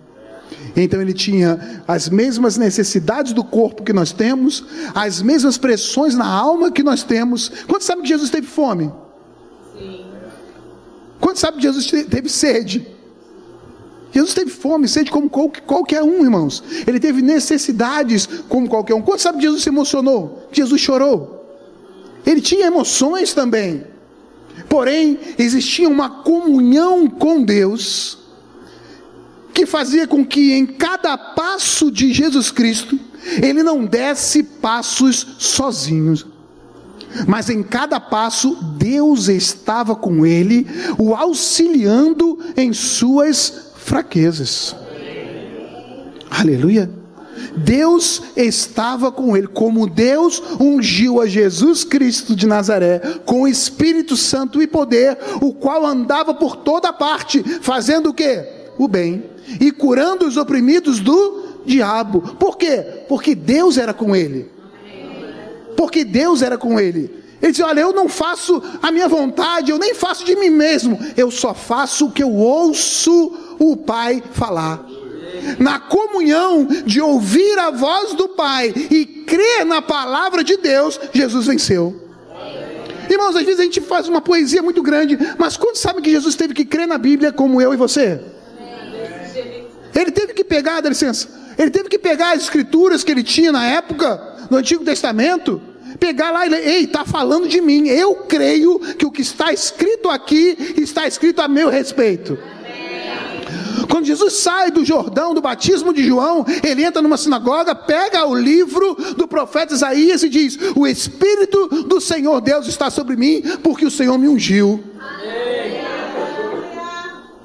[0.77, 4.65] Então ele tinha as mesmas necessidades do corpo que nós temos,
[4.95, 7.51] as mesmas pressões na alma que nós temos.
[7.67, 8.93] Quantos sabem que Jesus teve fome?
[11.27, 12.87] Quantos sabem que Jesus teve sede?
[14.13, 16.63] Jesus teve fome, sede como qualquer um, irmãos.
[16.87, 19.03] Ele teve necessidades como qualquer um.
[19.03, 20.47] Quantos sabem que Jesus se emocionou?
[20.53, 21.45] Jesus chorou.
[22.25, 23.85] Ele tinha emoções também.
[24.69, 28.19] Porém, existia uma comunhão com Deus
[29.53, 32.97] que fazia com que em cada passo de Jesus Cristo,
[33.43, 36.25] ele não desse passos sozinhos
[37.27, 40.67] mas em cada passo Deus estava com ele,
[40.99, 44.75] o auxiliando em suas fraquezas.
[46.31, 46.91] Aleluia.
[47.57, 54.17] Deus estava com ele, como Deus ungiu a Jesus Cristo de Nazaré com o Espírito
[54.17, 58.45] Santo e poder, o qual andava por toda parte, fazendo o que?
[58.79, 59.25] O bem
[59.61, 62.21] e curando os oprimidos do diabo.
[62.39, 63.05] Por quê?
[63.09, 64.56] Porque Deus era com ele
[65.77, 67.25] porque Deus era com ele.
[67.41, 70.99] Ele dizia: Olha, eu não faço a minha vontade, eu nem faço de mim mesmo,
[71.17, 74.85] eu só faço o que eu ouço o Pai falar.
[75.59, 81.47] Na comunhão de ouvir a voz do Pai e crer na palavra de Deus, Jesus
[81.47, 82.03] venceu.
[83.09, 86.35] Irmãos, às vezes a gente faz uma poesia muito grande, mas quantos sabem que Jesus
[86.35, 88.21] teve que crer na Bíblia como eu e você?
[89.95, 93.53] Ele teve que pegar, dá licença, ele teve que pegar as escrituras que ele tinha
[93.53, 95.61] na época no Antigo Testamento,
[95.97, 97.89] pegar lá e ler, ei, está falando de mim.
[97.89, 102.39] Eu creio que o que está escrito aqui está escrito a meu respeito.
[103.91, 108.35] Quando Jesus sai do Jordão, do batismo de João, ele entra numa sinagoga, pega o
[108.35, 113.87] livro do profeta Isaías e diz: O Espírito do Senhor Deus está sobre mim, porque
[113.87, 114.83] o Senhor me ungiu.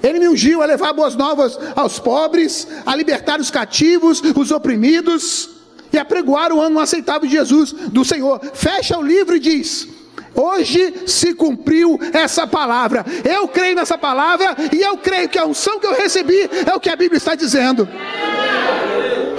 [0.01, 5.60] Ele me ungiu a levar boas novas aos pobres, a libertar os cativos, os oprimidos
[5.91, 8.39] e apregoar o ano aceitável de Jesus, do Senhor.
[8.53, 9.87] Fecha o livro e diz:
[10.33, 13.05] Hoje se cumpriu essa palavra.
[13.23, 16.79] Eu creio nessa palavra e eu creio que a unção que eu recebi é o
[16.79, 17.87] que a Bíblia está dizendo.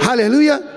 [0.07, 0.71] Aleluia.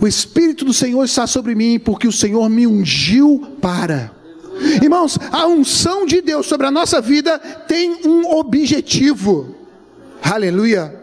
[0.00, 4.10] O Espírito do Senhor está sobre mim, porque o Senhor me ungiu para.
[4.82, 9.54] Irmãos, a unção de Deus sobre a nossa vida tem um objetivo.
[10.22, 10.99] Aleluia.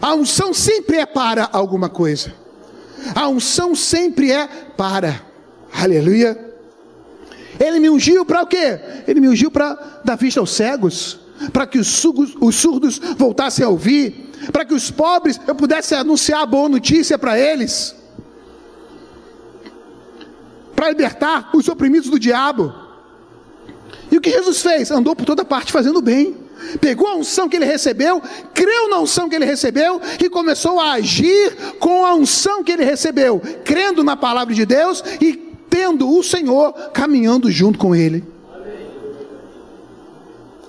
[0.00, 2.32] A unção sempre é para alguma coisa.
[3.14, 4.46] A unção sempre é
[4.76, 5.22] para.
[5.72, 6.54] Aleluia.
[7.58, 8.78] Ele me ungiu para o quê?
[9.06, 11.18] Ele me ungiu para dar vista aos cegos,
[11.52, 15.94] para que os surdos, os surdos voltassem a ouvir, para que os pobres eu pudesse
[15.94, 17.94] anunciar a boa notícia para eles,
[20.74, 22.74] para libertar os oprimidos do diabo.
[24.10, 24.90] E o que Jesus fez?
[24.90, 26.45] Andou por toda parte fazendo bem
[26.80, 28.22] pegou a unção que ele recebeu,
[28.54, 32.84] creu na unção que ele recebeu e começou a agir com a unção que ele
[32.84, 35.34] recebeu, crendo na palavra de Deus e
[35.68, 38.24] tendo o Senhor caminhando junto com ele.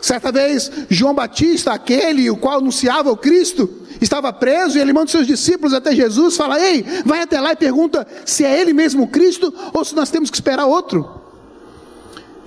[0.01, 3.69] Certa vez, João Batista, aquele o qual anunciava o Cristo,
[3.99, 7.55] estava preso e ele manda seus discípulos até Jesus, fala: Ei, vai até lá e
[7.55, 11.26] pergunta se é ele mesmo o Cristo ou se nós temos que esperar outro.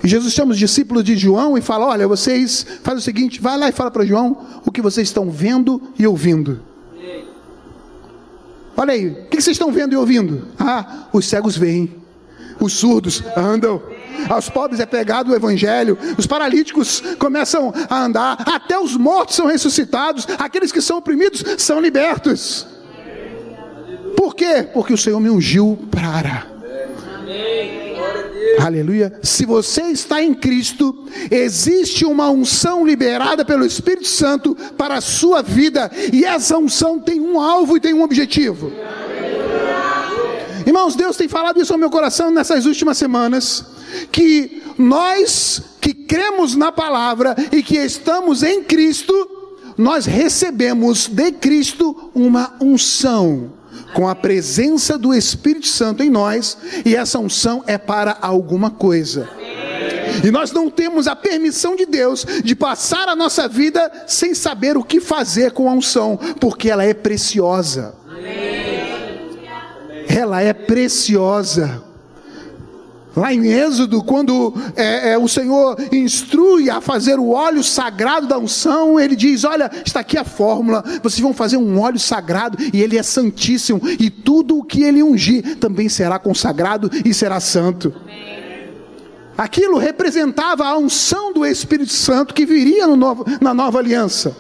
[0.03, 3.59] E Jesus chama os discípulos de João e fala: Olha, vocês fazem o seguinte, vai
[3.59, 6.61] lá e fala para João o que vocês estão vendo e ouvindo.
[8.77, 10.49] Olha aí, o que vocês estão vendo e ouvindo?
[10.59, 11.95] Ah, os cegos veem,
[12.59, 13.83] os surdos andam,
[14.27, 19.47] aos pobres é pegado o evangelho, os paralíticos começam a andar, até os mortos são
[19.47, 22.67] ressuscitados, aqueles que são oprimidos são libertos.
[24.17, 24.67] Por quê?
[24.73, 26.47] Porque o Senhor me ungiu para.
[28.59, 29.19] Aleluia.
[29.23, 35.43] Se você está em Cristo, existe uma unção liberada pelo Espírito Santo para a sua
[35.43, 38.73] vida, e essa unção tem um alvo e tem um objetivo.
[40.67, 43.65] Irmãos, Deus tem falado isso ao meu coração nessas últimas semanas,
[44.13, 49.15] que nós que cremos na palavra e que estamos em Cristo,
[49.77, 53.60] nós recebemos de Cristo uma unção
[53.95, 59.29] com a presença do Espírito Santo em nós, e essa unção é para alguma coisa.
[60.25, 64.77] E nós não temos a permissão de Deus de passar a nossa vida sem saber
[64.77, 67.95] o que fazer com a unção, porque ela é preciosa.
[70.09, 71.90] Ela é preciosa.
[73.17, 78.39] Lá em Êxodo, quando é, é, o Senhor instrui a fazer o óleo sagrado da
[78.39, 82.81] unção, ele diz: Olha, está aqui a fórmula, vocês vão fazer um óleo sagrado e
[82.81, 87.93] ele é santíssimo, e tudo o que ele ungir também será consagrado e será santo.
[89.37, 94.37] Aquilo representava a unção do Espírito Santo que viria novo, na nova aliança.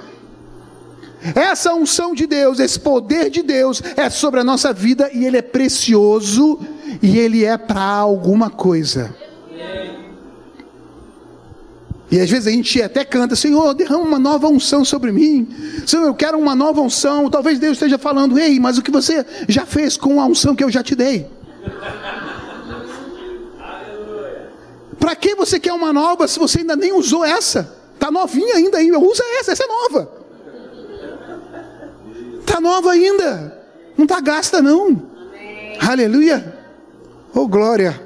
[1.34, 5.36] Essa unção de Deus, esse poder de Deus é sobre a nossa vida e ele
[5.36, 6.58] é precioso
[7.02, 9.14] e ele é para alguma coisa.
[12.10, 15.48] E às vezes a gente até canta, Senhor, derrama uma nova unção sobre mim.
[15.86, 17.30] Senhor, eu quero uma nova unção.
[17.30, 20.64] Talvez Deus esteja falando, ei, mas o que você já fez com a unção que
[20.64, 21.30] eu já te dei?
[24.98, 27.76] Para que você quer uma nova se você ainda nem usou essa?
[27.94, 30.10] Está novinha ainda aí, usa essa, essa é nova.
[32.40, 33.56] Está nova ainda.
[33.96, 35.00] Não está gasta não.
[35.80, 36.59] Aleluia.
[37.34, 38.00] Oh glória!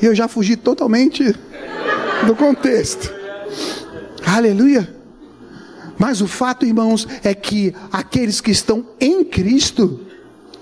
[0.00, 1.34] E eu já fugi totalmente
[2.26, 3.12] do contexto.
[4.24, 4.96] Aleluia!
[5.98, 10.00] Mas o fato, irmãos, é que aqueles que estão em Cristo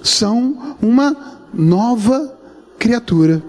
[0.03, 2.37] são uma nova
[2.79, 3.43] criatura.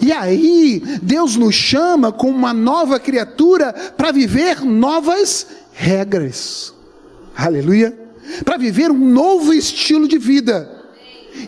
[0.00, 6.72] E aí, Deus nos chama como uma nova criatura para viver novas regras.
[7.36, 7.98] Aleluia!
[8.44, 10.73] Para viver um novo estilo de vida.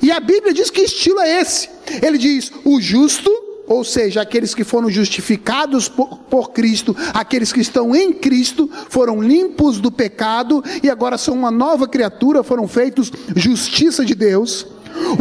[0.03, 1.68] E a Bíblia diz que estilo é esse.
[2.03, 3.31] Ele diz: o justo,
[3.66, 9.22] ou seja, aqueles que foram justificados por, por, Cristo, aqueles que estão em Cristo, foram
[9.22, 14.66] limpos do pecado e agora são uma nova criatura, foram feitos justiça de Deus.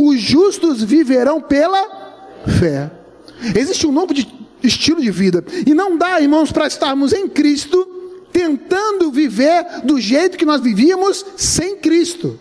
[0.01, 2.89] Os justos viverão pela fé.
[3.55, 4.27] Existe um novo de,
[4.63, 5.43] estilo de vida.
[5.65, 7.95] E não dá, irmãos, para estarmos em Cristo
[8.35, 12.37] tentando viver do jeito que nós vivíamos sem Cristo.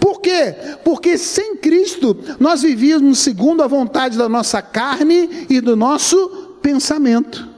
[0.00, 0.54] Por quê?
[0.84, 6.28] Porque sem Cristo nós vivíamos segundo a vontade da nossa carne e do nosso
[6.62, 7.48] pensamento.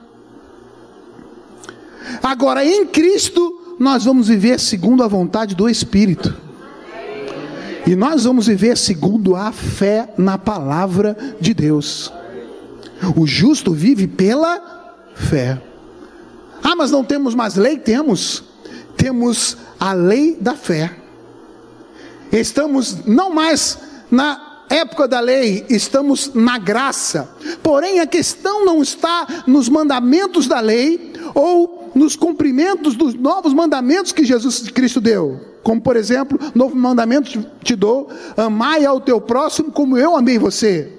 [2.22, 6.34] Agora, em Cristo, nós vamos viver segundo a vontade do Espírito.
[7.86, 12.12] E nós vamos viver segundo a fé na palavra de Deus.
[13.16, 14.60] O justo vive pela
[15.14, 15.60] fé.
[16.62, 17.78] Ah, mas não temos mais lei?
[17.78, 18.44] Temos.
[18.96, 20.90] Temos a lei da fé.
[22.32, 23.78] Estamos não mais
[24.10, 27.28] na época da lei, estamos na graça.
[27.62, 34.12] Porém, a questão não está nos mandamentos da lei ou nos cumprimentos dos novos mandamentos
[34.12, 35.40] que Jesus Cristo deu.
[35.62, 40.92] Como, por exemplo, novo mandamento te dou: amai ao teu próximo como eu amei você.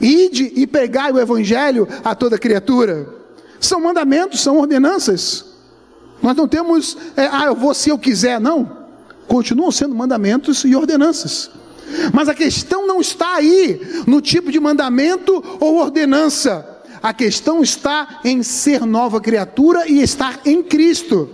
[0.00, 3.08] Ide e pregai o evangelho a toda criatura.
[3.60, 5.54] São mandamentos, são ordenanças.
[6.20, 8.83] Nós não temos, é, ah, eu vou se eu quiser, não
[9.26, 11.50] continuam sendo mandamentos e ordenanças.
[12.12, 16.66] Mas a questão não está aí no tipo de mandamento ou ordenança.
[17.02, 21.28] A questão está em ser nova criatura e estar em Cristo.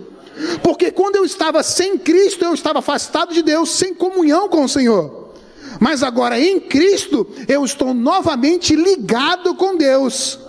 [0.61, 4.69] Porque quando eu estava sem Cristo, eu estava afastado de Deus, sem comunhão com o
[4.69, 5.33] Senhor.
[5.79, 10.39] Mas agora em Cristo, eu estou novamente ligado com Deus.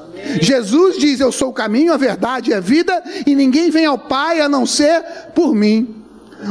[0.40, 3.98] Jesus diz: Eu sou o caminho, a verdade e a vida, e ninguém vem ao
[3.98, 5.02] Pai a não ser
[5.34, 6.01] por mim.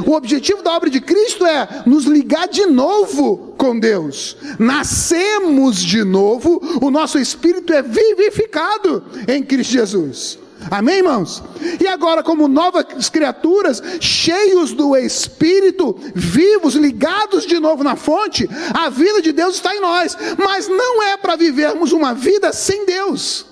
[0.06, 4.38] O objetivo da obra de Cristo é nos ligar de novo com Deus.
[4.58, 10.40] Nascemos de novo, o nosso espírito é vivificado em Cristo Jesus.
[10.70, 11.42] Amém, irmãos?
[11.80, 18.90] E agora, como novas criaturas, cheios do Espírito, vivos, ligados de novo na fonte, a
[18.90, 23.46] vida de Deus está em nós, mas não é para vivermos uma vida sem Deus,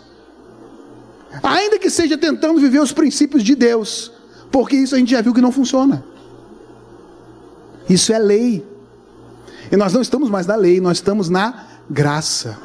[1.41, 4.11] ainda que seja tentando viver os princípios de Deus,
[4.51, 6.03] porque isso a gente já viu que não funciona.
[7.89, 8.65] Isso é lei.
[9.71, 12.57] E nós não estamos mais na lei, nós estamos na graça.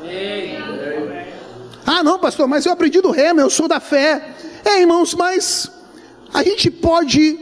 [1.86, 4.34] Ah, não, pastor, mas eu aprendi do remo, eu sou da fé.
[4.64, 5.70] É, irmãos, mas
[6.32, 7.38] a gente pode.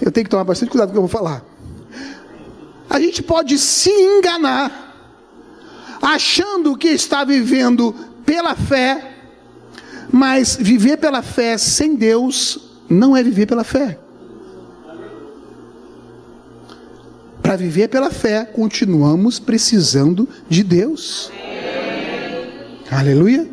[0.00, 1.44] Eu tenho que tomar bastante cuidado com o que eu vou falar.
[2.90, 4.94] a gente pode se enganar,
[6.00, 7.94] achando que está vivendo
[8.24, 9.16] pela fé,
[10.10, 13.98] mas viver pela fé sem Deus não é viver pela fé.
[17.48, 21.32] Para viver pela fé, continuamos precisando de Deus.
[22.90, 23.48] Aleluia.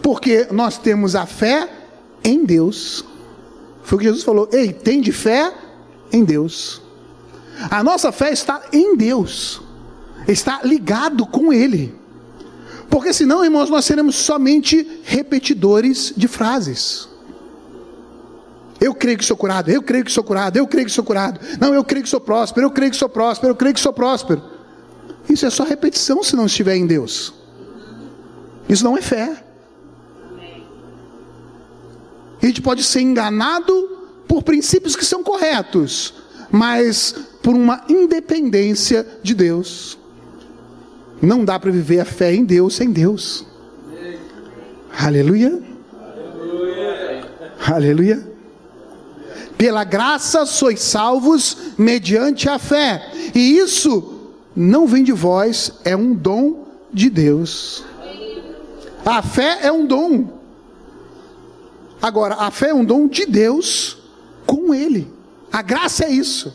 [0.00, 1.68] Porque nós temos a fé
[2.24, 3.04] em Deus.
[3.82, 5.52] Foi o que Jesus falou: Ei, tem de fé
[6.10, 6.80] em Deus.
[7.70, 9.60] A nossa fé está em Deus,
[10.26, 11.94] está ligado com Ele.
[12.88, 17.10] Porque senão, irmãos, nós seremos somente repetidores de frases.
[18.80, 21.40] Eu creio que sou curado, eu creio que sou curado, eu creio que sou curado.
[21.60, 23.92] Não, eu creio que sou próspero, eu creio que sou próspero, eu creio que sou
[23.92, 24.42] próspero.
[25.28, 27.32] Isso é só repetição se não estiver em Deus.
[28.68, 29.42] Isso não é fé.
[32.42, 33.72] A gente pode ser enganado
[34.28, 36.12] por princípios que são corretos,
[36.50, 39.98] mas por uma independência de Deus.
[41.22, 43.46] Não dá para viver a fé em Deus sem Deus.
[44.98, 45.62] Aleluia.
[45.98, 47.24] Aleluia.
[47.66, 48.33] Aleluia.
[49.56, 53.10] Pela graça sois salvos mediante a fé.
[53.34, 57.84] E isso não vem de vós, é um dom de Deus.
[59.04, 60.28] A fé é um dom.
[62.00, 63.98] Agora, a fé é um dom de Deus
[64.46, 65.12] com Ele.
[65.52, 66.54] A graça é isso.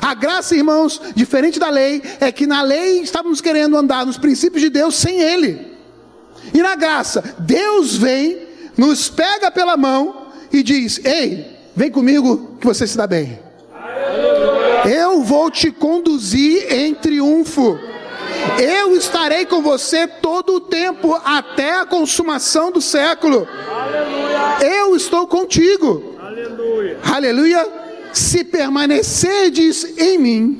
[0.00, 4.62] A graça, irmãos, diferente da lei, é que na lei estávamos querendo andar nos princípios
[4.62, 5.70] de Deus sem Ele.
[6.54, 8.46] E na graça, Deus vem,
[8.76, 13.38] nos pega pela mão e diz: Ei, Vem comigo que você se dá bem.
[14.84, 17.78] Eu vou te conduzir em triunfo.
[18.58, 23.46] Eu estarei com você todo o tempo até a consumação do século.
[24.60, 26.16] Eu estou contigo.
[26.18, 26.98] Aleluia.
[27.02, 27.68] Aleluia.
[28.12, 30.58] Se permanecerdes em mim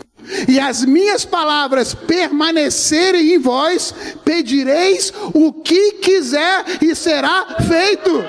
[0.49, 3.95] e as minhas palavras permanecerem em vós,
[4.25, 8.21] pedireis o que quiser e será feito.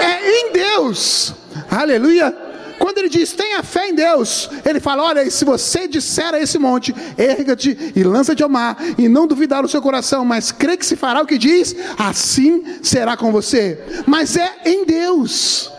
[0.00, 1.34] É em Deus.
[1.72, 2.36] Aleluia.
[2.78, 6.58] Quando ele diz tenha fé em Deus, ele fala: olha, se você disser a esse
[6.58, 10.84] monte, erga-te e lança-te ao mar, e não duvidar no seu coração, mas crê que
[10.84, 13.82] se fará o que diz, assim será com você.
[14.06, 15.72] Mas é em Deus,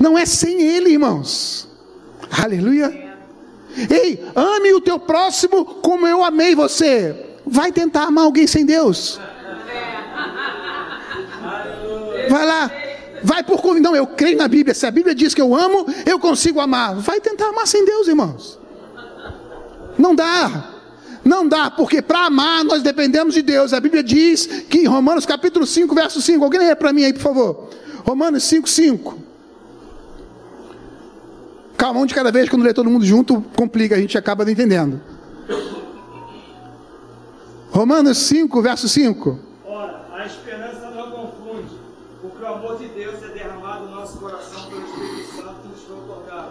[0.00, 1.68] não é sem Ele, irmãos.
[2.30, 3.04] Aleluia.
[3.90, 7.26] Ei, ame o teu próximo como eu amei você.
[7.44, 9.20] Vai tentar amar alguém sem Deus.
[12.28, 12.85] Vai lá.
[13.26, 13.96] Vai por convicção.
[13.96, 14.72] Eu creio na Bíblia.
[14.72, 16.94] Se a Bíblia diz que eu amo, eu consigo amar.
[16.94, 18.56] Vai tentar amar sem Deus, irmãos.
[19.98, 20.70] Não dá.
[21.24, 23.72] Não dá, porque para amar nós dependemos de Deus.
[23.72, 26.44] A Bíblia diz que em Romanos capítulo 5, verso 5.
[26.44, 27.68] Alguém lê para mim aí, por favor.
[28.04, 29.18] Romanos 5, 5.
[31.76, 34.52] Calma, um de cada vez, quando lê todo mundo junto, complica, a gente acaba não
[34.52, 35.00] entendendo.
[37.72, 39.45] Romanos 5, verso 5.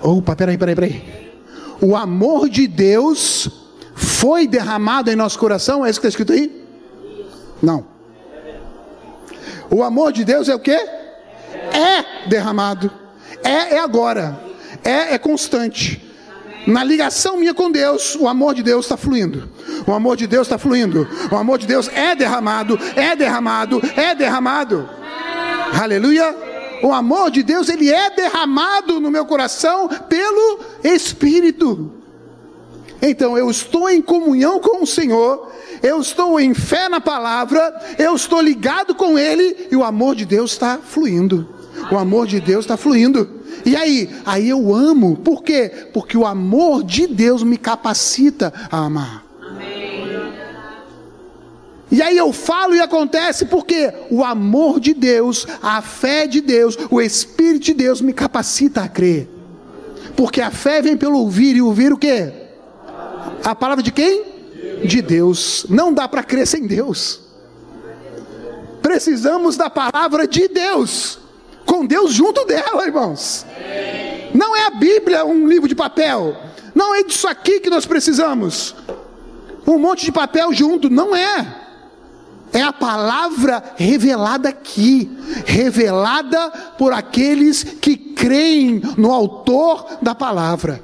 [0.06, 1.34] Opa, peraí, peraí, peraí.
[1.82, 3.50] O amor de Deus
[3.96, 6.64] foi derramado em nosso coração, é isso que está escrito aí?
[7.62, 7.88] Não.
[9.70, 10.72] O amor de Deus é o que?
[10.72, 12.92] É derramado.
[13.44, 14.40] É, é agora
[14.84, 16.02] é, é constante.
[16.68, 19.50] Na ligação minha com Deus, o amor de Deus está fluindo.
[19.88, 21.08] O amor de Deus está fluindo.
[21.32, 24.88] O amor de Deus é derramado, é derramado, é derramado.
[25.82, 26.45] Aleluia.
[26.86, 31.92] O amor de Deus, ele é derramado no meu coração pelo Espírito.
[33.02, 38.16] Então, eu estou em comunhão com o Senhor, eu estou em fé na palavra, eu
[38.16, 41.50] estou ligado com Ele e o amor de Deus está fluindo.
[41.92, 43.42] O amor de Deus está fluindo.
[43.66, 44.08] E aí?
[44.24, 45.18] Aí eu amo.
[45.18, 45.90] Por quê?
[45.92, 49.25] Porque o amor de Deus me capacita a amar.
[51.92, 56.78] E aí eu falo e acontece porque o amor de Deus, a fé de Deus,
[56.90, 59.30] o Espírito de Deus me capacita a crer.
[60.16, 62.32] Porque a fé vem pelo ouvir e ouvir o quê?
[63.44, 64.24] A palavra de quem?
[64.84, 65.66] De Deus.
[65.70, 67.22] Não dá para crer sem Deus.
[68.82, 71.20] Precisamos da palavra de Deus
[71.66, 73.46] com Deus junto dela, irmãos.
[74.34, 76.36] Não é a Bíblia um livro de papel.
[76.74, 78.76] Não é disso aqui que nós precisamos.
[79.68, 81.65] Um monte de papel junto, não é.
[82.56, 85.12] É a palavra revelada aqui,
[85.46, 90.82] revelada por aqueles que creem no autor da palavra.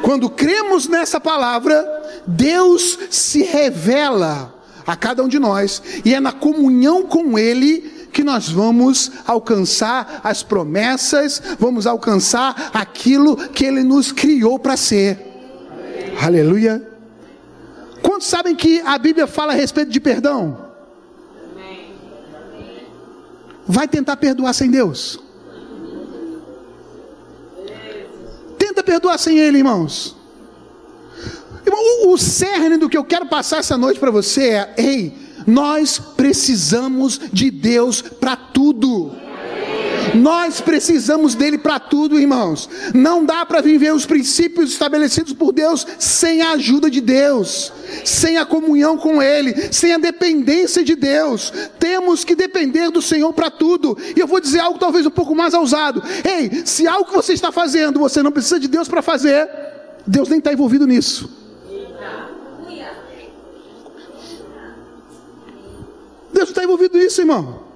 [0.00, 1.86] Quando cremos nessa palavra,
[2.26, 4.54] Deus se revela
[4.86, 10.22] a cada um de nós, e é na comunhão com Ele que nós vamos alcançar
[10.24, 15.18] as promessas, vamos alcançar aquilo que Ele nos criou para ser.
[16.18, 16.89] Aleluia.
[18.02, 20.70] Quantos sabem que a Bíblia fala a respeito de perdão?
[23.66, 25.20] Vai tentar perdoar sem Deus?
[28.58, 30.16] Tenta perdoar sem Ele, irmãos.
[31.70, 35.98] O, o cerne do que eu quero passar essa noite para você é: ei, nós
[35.98, 39.12] precisamos de Deus para tudo.
[40.14, 42.68] Nós precisamos dele para tudo, irmãos.
[42.94, 47.72] Não dá para viver os princípios estabelecidos por Deus sem a ajuda de Deus,
[48.04, 51.52] sem a comunhão com Ele, sem a dependência de Deus.
[51.78, 53.96] Temos que depender do Senhor para tudo.
[54.16, 56.02] E eu vou dizer algo talvez um pouco mais ousado.
[56.24, 59.48] Ei, se algo que você está fazendo você não precisa de Deus para fazer,
[60.06, 61.38] Deus nem está envolvido nisso.
[66.32, 67.69] Deus está envolvido nisso, irmão.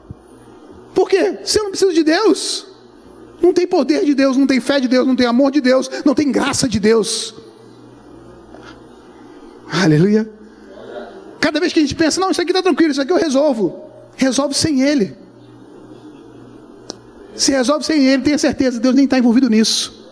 [0.94, 1.38] Por quê?
[1.44, 2.66] Você não precisa de Deus.
[3.42, 5.90] Não tem poder de Deus, não tem fé de Deus, não tem amor de Deus,
[6.04, 7.34] não tem graça de Deus.
[9.70, 10.30] Aleluia.
[11.40, 13.84] Cada vez que a gente pensa, não, isso aqui está tranquilo, isso aqui eu resolvo.
[14.16, 15.16] Resolve sem Ele.
[17.34, 20.03] Se resolve sem Ele, tenha certeza, Deus nem está envolvido nisso.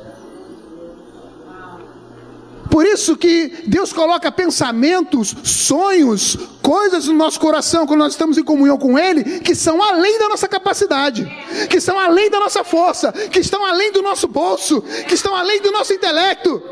[2.72, 8.42] Por isso que Deus coloca pensamentos, sonhos, coisas no nosso coração quando nós estamos em
[8.42, 11.30] comunhão com Ele, que são além da nossa capacidade,
[11.68, 15.60] que são além da nossa força, que estão além do nosso bolso, que estão além
[15.60, 16.62] do nosso intelecto.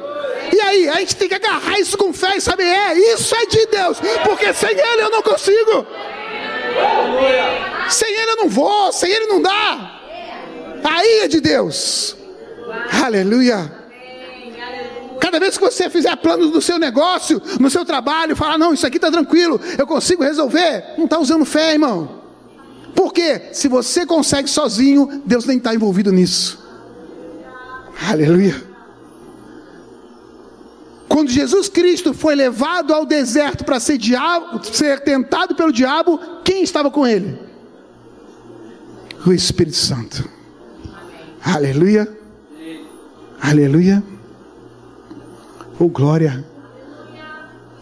[0.51, 3.45] E aí, a gente tem que agarrar isso com fé e saber, é, isso é
[3.45, 5.87] de Deus, porque sem Ele eu não consigo.
[7.91, 10.01] Sem Ele eu não vou, sem Ele não dá.
[10.83, 12.17] Aí é de Deus.
[13.05, 13.80] Aleluia.
[15.21, 18.87] Cada vez que você fizer planos do seu negócio, no seu trabalho, falar, não, isso
[18.87, 22.21] aqui está tranquilo, eu consigo resolver, não está usando fé, irmão.
[22.95, 26.59] Porque se você consegue sozinho, Deus nem está envolvido nisso.
[28.09, 28.71] Aleluia.
[31.07, 33.99] Quando Jesus Cristo foi levado ao deserto para ser,
[34.73, 37.39] ser tentado pelo diabo, quem estava com ele?
[39.27, 40.27] O Espírito Santo.
[41.45, 42.09] Aleluia.
[43.43, 44.03] Aleluia.
[45.83, 46.45] Oh, glória!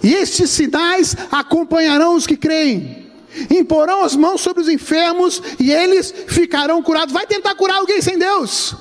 [0.00, 3.10] E estes sinais acompanharão os que creem.
[3.50, 7.12] Imporão as mãos sobre os enfermos e eles ficarão curados.
[7.12, 8.76] Vai tentar curar alguém sem Deus?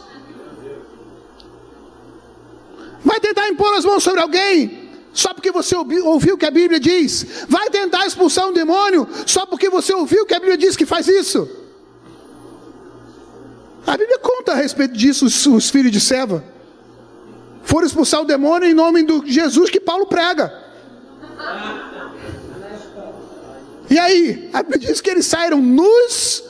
[3.03, 6.80] Vai tentar impor as mãos sobre alguém só porque você ouviu o que a Bíblia
[6.80, 7.26] diz?
[7.49, 10.86] Vai tentar expulsar um demônio só porque você ouviu o que a Bíblia diz que
[10.86, 11.49] faz isso?
[13.88, 16.57] A Bíblia conta a respeito disso, os, os filhos de Seva
[17.68, 20.53] foram expulsar o demônio em nome de Jesus que Paulo prega.
[23.89, 26.45] E aí, a Bíblia diz que eles saíram nus,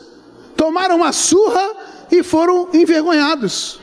[0.55, 1.71] tomaram uma surra
[2.11, 3.79] e foram envergonhados.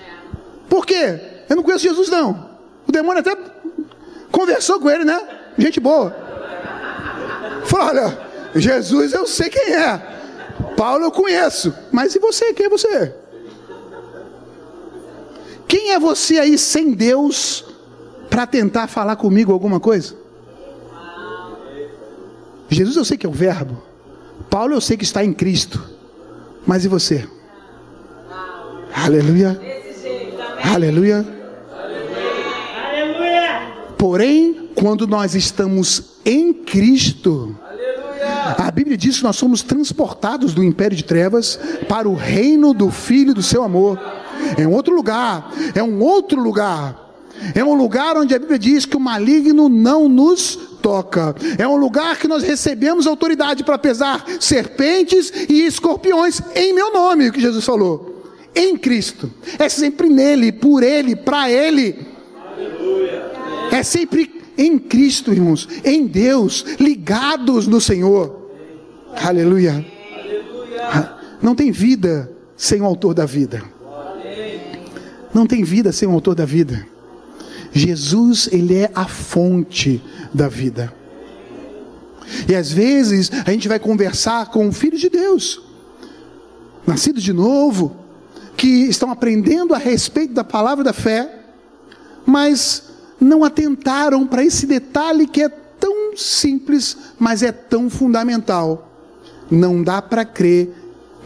[0.68, 1.18] Por quê?
[1.48, 2.50] Eu não conheço Jesus, não.
[2.86, 3.36] O demônio até
[4.30, 5.20] conversou com ele, né?
[5.58, 6.16] Gente boa.
[7.64, 8.18] Falou: olha,
[8.54, 10.00] Jesus eu sei quem é.
[10.76, 11.74] Paulo eu conheço.
[11.90, 12.54] Mas e você?
[12.54, 13.12] Quem é você?
[15.74, 17.64] Quem é você aí sem Deus
[18.30, 20.14] para tentar falar comigo alguma coisa?
[22.68, 23.82] Jesus eu sei que é o Verbo.
[24.48, 25.82] Paulo eu sei que está em Cristo.
[26.64, 27.26] Mas e você?
[28.94, 29.60] Aleluia.
[30.62, 31.26] Aleluia.
[33.98, 37.58] Porém, quando nós estamos em Cristo,
[38.56, 41.58] a Bíblia diz que nós somos transportados do império de trevas
[41.88, 43.98] para o reino do Filho do seu amor
[44.56, 47.04] é um outro lugar, é um outro lugar.
[47.54, 51.34] É um lugar onde a Bíblia diz que o maligno não nos toca.
[51.58, 57.32] É um lugar que nós recebemos autoridade para pesar serpentes e escorpiões em meu nome,
[57.32, 58.22] que Jesus falou.
[58.54, 59.30] Em Cristo.
[59.58, 62.06] É sempre nele, por ele, para ele.
[62.36, 63.32] Aleluia.
[63.72, 68.50] É sempre em Cristo, irmãos, em Deus, ligados no Senhor.
[69.16, 69.84] Aleluia.
[70.16, 71.14] Aleluia.
[71.42, 73.73] Não tem vida sem o autor da vida.
[75.34, 76.86] Não tem vida sem o autor da vida.
[77.72, 80.00] Jesus, ele é a fonte
[80.32, 80.94] da vida.
[82.48, 85.60] E às vezes a gente vai conversar com filhos de Deus,
[86.86, 87.96] nascidos de novo,
[88.56, 91.40] que estão aprendendo a respeito da palavra da fé,
[92.24, 92.84] mas
[93.20, 98.90] não atentaram para esse detalhe que é tão simples, mas é tão fundamental.
[99.50, 100.72] Não dá para crer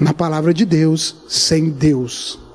[0.00, 2.47] na palavra de Deus sem Deus.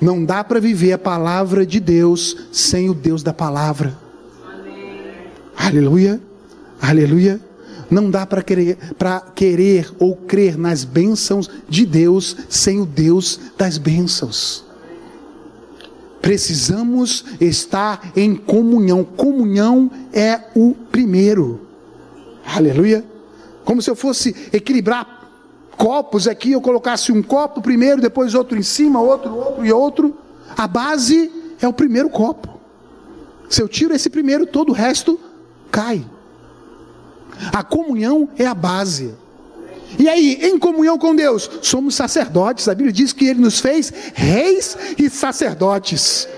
[0.00, 3.98] Não dá para viver a palavra de Deus sem o Deus da palavra.
[4.46, 5.00] Amém.
[5.56, 6.20] Aleluia.
[6.80, 7.40] Aleluia.
[7.90, 8.76] Não dá para querer,
[9.34, 14.64] querer ou crer nas bênçãos de Deus sem o Deus das bênçãos.
[16.20, 19.02] Precisamos estar em comunhão.
[19.02, 21.66] Comunhão é o primeiro.
[22.44, 23.04] Aleluia.
[23.64, 25.17] Como se eu fosse equilibrar
[25.78, 30.18] copos aqui, eu colocasse um copo primeiro, depois outro em cima, outro, outro e outro.
[30.56, 32.58] A base é o primeiro copo.
[33.48, 35.18] Se eu tiro esse primeiro, todo o resto
[35.70, 36.04] cai.
[37.52, 39.14] A comunhão é a base.
[39.98, 42.68] E aí, em comunhão com Deus, somos sacerdotes.
[42.68, 46.28] A Bíblia diz que Ele nos fez reis e sacerdotes.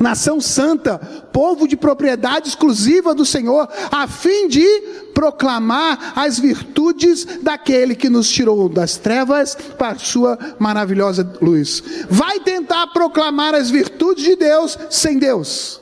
[0.00, 0.98] Nação santa,
[1.32, 4.66] povo de propriedade exclusiva do Senhor, a fim de
[5.14, 11.82] proclamar as virtudes daquele que nos tirou das trevas para sua maravilhosa luz.
[12.08, 15.80] Vai tentar proclamar as virtudes de Deus sem Deus.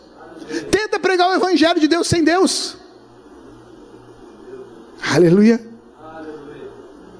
[0.70, 2.76] Tenta pregar o evangelho de Deus sem Deus.
[5.14, 5.60] Aleluia.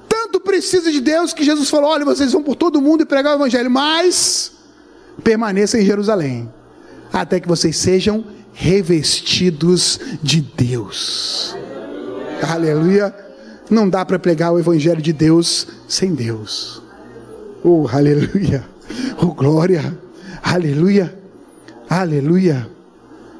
[0.07, 3.33] Tanto precisa de Deus que Jesus falou: olha, vocês vão por todo mundo e pregar
[3.33, 4.51] o evangelho, mas
[5.23, 6.49] permaneça em Jerusalém,
[7.11, 11.55] até que vocês sejam revestidos de Deus.
[12.41, 13.13] Aleluia.
[13.69, 16.81] Não dá para pregar o evangelho de Deus sem Deus.
[17.63, 18.65] Oh, aleluia.
[19.21, 19.97] Oh, glória.
[20.43, 21.17] Aleluia.
[21.89, 22.67] Aleluia.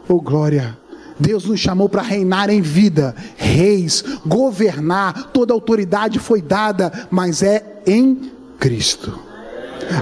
[0.07, 0.77] Oh, glória.
[1.19, 7.81] Deus nos chamou para reinar em vida, reis, governar, toda autoridade foi dada, mas é
[7.85, 9.19] em Cristo.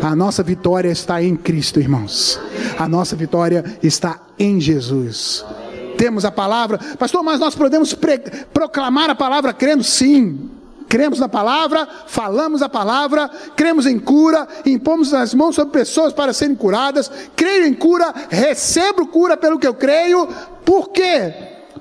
[0.02, 2.40] A nossa vitória está em Cristo, irmãos.
[2.78, 5.46] A nossa vitória está em Jesus.
[5.98, 7.96] Temos a palavra, pastor, mas nós podemos
[8.54, 9.84] proclamar a palavra crendo?
[9.84, 10.50] Sim.
[10.88, 16.34] Cremos na palavra, falamos a palavra, cremos em cura, impomos as mãos sobre pessoas para
[16.34, 20.28] serem curadas, creio em cura, recebo cura pelo que eu creio,
[20.66, 21.32] por quê?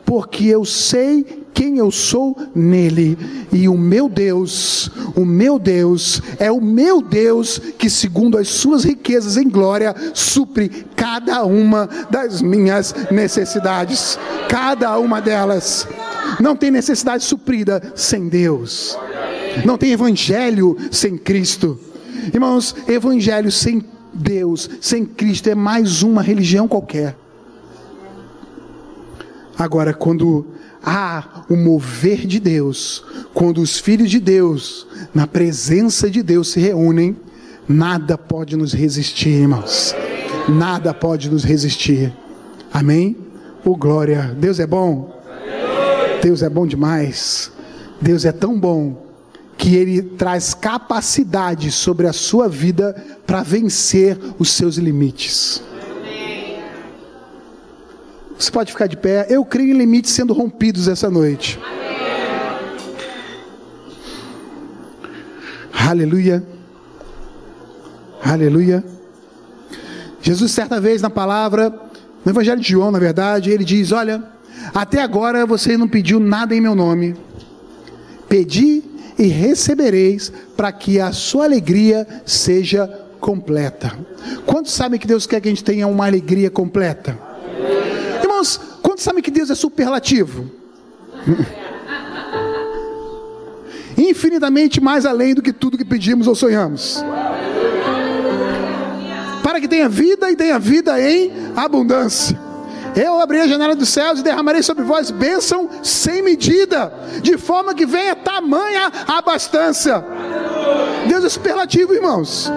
[0.04, 3.18] Porque eu sei quem eu sou nele,
[3.50, 8.84] e o meu Deus, o meu Deus, é o meu Deus que, segundo as suas
[8.84, 14.16] riquezas em glória, supre cada uma das minhas necessidades,
[14.48, 15.88] cada uma delas.
[16.38, 18.96] Não tem necessidade suprida sem Deus,
[19.64, 21.76] não tem evangelho sem Cristo,
[22.32, 22.72] irmãos.
[22.86, 23.82] Evangelho sem
[24.14, 27.16] Deus, sem Cristo, é mais uma religião qualquer.
[29.58, 30.46] Agora, quando
[30.80, 33.04] há o mover de Deus,
[33.34, 37.16] quando os filhos de Deus, na presença de Deus, se reúnem,
[37.68, 39.96] nada pode nos resistir, irmãos.
[40.48, 42.12] Nada pode nos resistir.
[42.72, 43.16] Amém?
[43.64, 44.36] Oh, glória.
[44.38, 45.20] Deus é bom.
[46.22, 47.50] Deus é bom demais.
[48.00, 49.08] Deus é tão bom
[49.56, 52.94] que ele traz capacidade sobre a sua vida
[53.26, 55.60] para vencer os seus limites.
[58.38, 59.26] Você pode ficar de pé.
[59.28, 61.58] Eu creio em limites sendo rompidos essa noite.
[65.72, 66.44] Aleluia.
[68.22, 68.84] Aleluia.
[70.20, 71.70] Jesus, certa vez na palavra,
[72.24, 74.22] no Evangelho de João, na verdade, ele diz: Olha,
[74.74, 77.16] até agora você não pediu nada em meu nome.
[78.28, 78.84] Pedi
[79.18, 82.86] e recebereis, para que a sua alegria seja
[83.18, 83.98] completa.
[84.46, 87.27] Quantos sabem que Deus quer que a gente tenha uma alegria completa?
[88.38, 90.48] Irmãos, quantos sabem que Deus é superlativo?
[93.96, 97.04] Infinitamente mais além do que tudo que pedimos ou sonhamos.
[99.42, 102.38] Para que tenha vida e tenha vida em abundância.
[102.94, 107.74] Eu abrirei a janela dos céus e derramarei sobre vós bênção sem medida, de forma
[107.74, 110.04] que venha tamanha abastança.
[111.08, 112.50] Deus é superlativo, irmãos.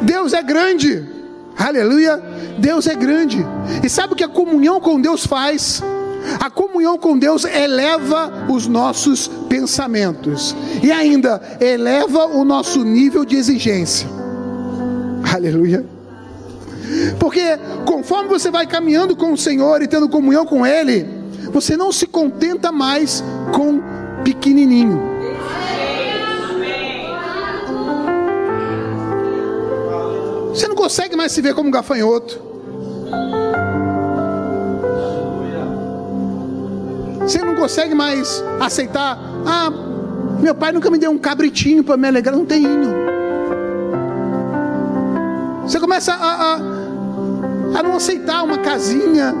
[0.00, 1.13] Deus é grande.
[1.56, 2.20] Aleluia.
[2.58, 3.44] Deus é grande.
[3.82, 5.82] E sabe o que a comunhão com Deus faz?
[6.40, 13.36] A comunhão com Deus eleva os nossos pensamentos e ainda eleva o nosso nível de
[13.36, 14.08] exigência.
[15.34, 15.84] Aleluia.
[17.18, 21.06] Porque conforme você vai caminhando com o Senhor e tendo comunhão com Ele,
[21.52, 23.80] você não se contenta mais com
[24.22, 25.14] pequenininho.
[30.54, 32.40] Você não consegue mais se ver como um gafanhoto.
[37.18, 39.18] Você não consegue mais aceitar.
[39.44, 39.68] Ah,
[40.40, 42.36] meu pai nunca me deu um cabritinho para me alegrar.
[42.36, 42.94] Não tem hino.
[45.62, 49.34] Você começa a, a, a não aceitar uma casinha,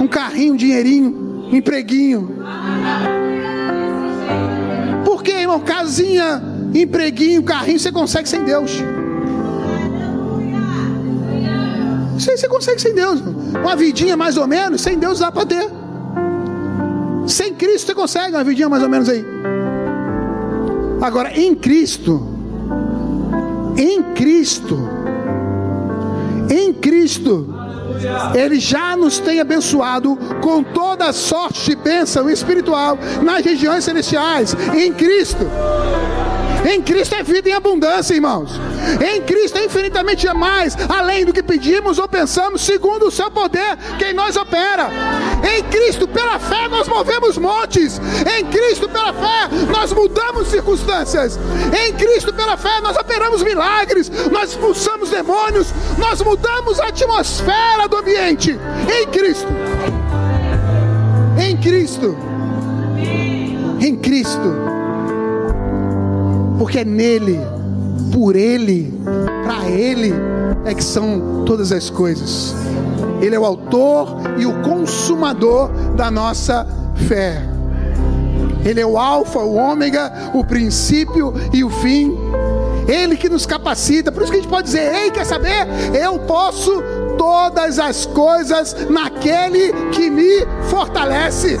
[0.00, 2.34] um carrinho, um dinheirinho, um empreguinho.
[5.04, 5.60] Por que, irmão?
[5.60, 6.42] Casinha,
[6.74, 8.80] empreguinho, carrinho, você consegue sem Deus.
[12.28, 13.20] Aí você consegue sem Deus.
[13.20, 15.70] Uma vidinha mais ou menos, sem Deus dá para ter.
[17.26, 19.24] Sem Cristo você consegue uma vidinha mais ou menos aí.
[21.00, 22.26] Agora, em Cristo,
[23.76, 24.78] em Cristo,
[26.50, 27.54] em Cristo,
[28.34, 34.92] Ele já nos tem abençoado com toda sorte de bênção espiritual nas regiões celestiais, em
[34.92, 35.46] Cristo.
[36.66, 38.50] Em Cristo é vida em abundância, irmãos.
[39.00, 43.78] Em Cristo é infinitamente mais, além do que pedimos ou pensamos, segundo o seu poder,
[44.00, 44.90] quem nós opera.
[45.48, 48.00] Em Cristo, pela fé, nós movemos montes.
[48.36, 51.38] Em Cristo, pela fé, nós mudamos circunstâncias.
[51.86, 54.10] Em Cristo, pela fé, nós operamos milagres.
[54.32, 55.68] Nós expulsamos demônios.
[55.96, 58.58] Nós mudamos a atmosfera do ambiente.
[58.92, 59.48] Em Cristo.
[61.40, 62.16] Em Cristo.
[63.80, 64.65] Em Cristo
[66.58, 67.40] porque é nele,
[68.12, 68.92] por ele,
[69.44, 70.12] para ele
[70.64, 72.54] é que são todas as coisas.
[73.20, 76.66] Ele é o autor e o consumador da nossa
[77.08, 77.42] fé.
[78.64, 82.16] Ele é o alfa, o ômega, o princípio e o fim.
[82.88, 84.10] Ele que nos capacita.
[84.10, 85.66] Por isso que a gente pode dizer: "Ei, quer saber?
[85.94, 86.82] Eu posso
[87.16, 91.58] todas as coisas naquele que me fortalece."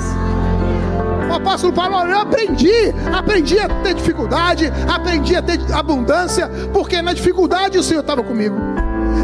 [1.36, 7.78] Apóstolo Paulo, eu aprendi, aprendi a ter dificuldade, aprendi a ter abundância, porque na dificuldade
[7.78, 8.56] o Senhor estava comigo,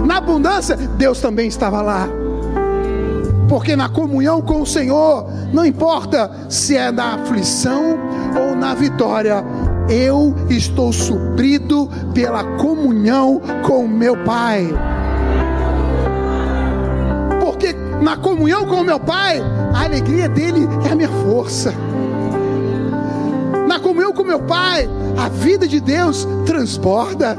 [0.07, 2.09] na abundância Deus também estava lá.
[3.49, 7.99] Porque na comunhão com o Senhor, não importa se é na aflição
[8.39, 9.45] ou na vitória,
[9.91, 14.69] eu estou suprido pela comunhão com meu Pai.
[17.41, 19.43] Porque na comunhão com meu Pai,
[19.75, 21.75] a alegria dele é a minha força
[24.03, 27.39] comunhão com meu Pai, a vida de Deus transborda.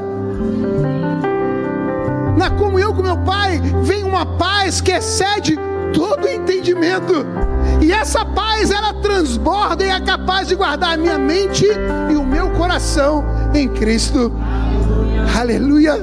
[2.38, 5.58] Na comunhão com meu Pai, vem uma paz que excede
[5.92, 7.26] todo entendimento.
[7.82, 11.66] E essa paz, ela transborda e é capaz de guardar a minha mente
[12.10, 14.32] e o meu coração em Cristo.
[15.38, 16.00] Aleluia.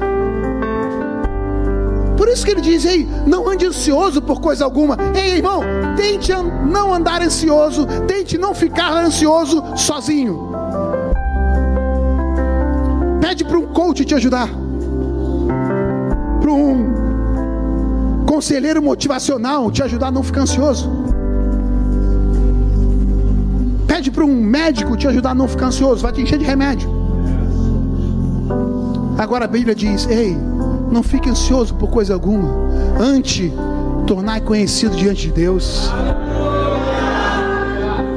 [2.17, 4.95] Por isso que ele diz: Ei, não ande ansioso por coisa alguma.
[5.15, 5.61] Ei, irmão,
[5.97, 10.50] tente não andar ansioso, tente não ficar ansioso sozinho.
[13.21, 14.49] Pede para um coach te ajudar,
[16.41, 20.89] para um conselheiro motivacional te ajudar a não ficar ansioso.
[23.87, 26.89] Pede para um médico te ajudar a não ficar ansioso, vai te encher de remédio.
[29.17, 30.35] Agora a Bíblia diz: Ei,
[30.91, 32.49] não fique ansioso por coisa alguma.
[32.99, 33.53] Ante
[34.07, 35.91] tornar conhecido diante de Deus.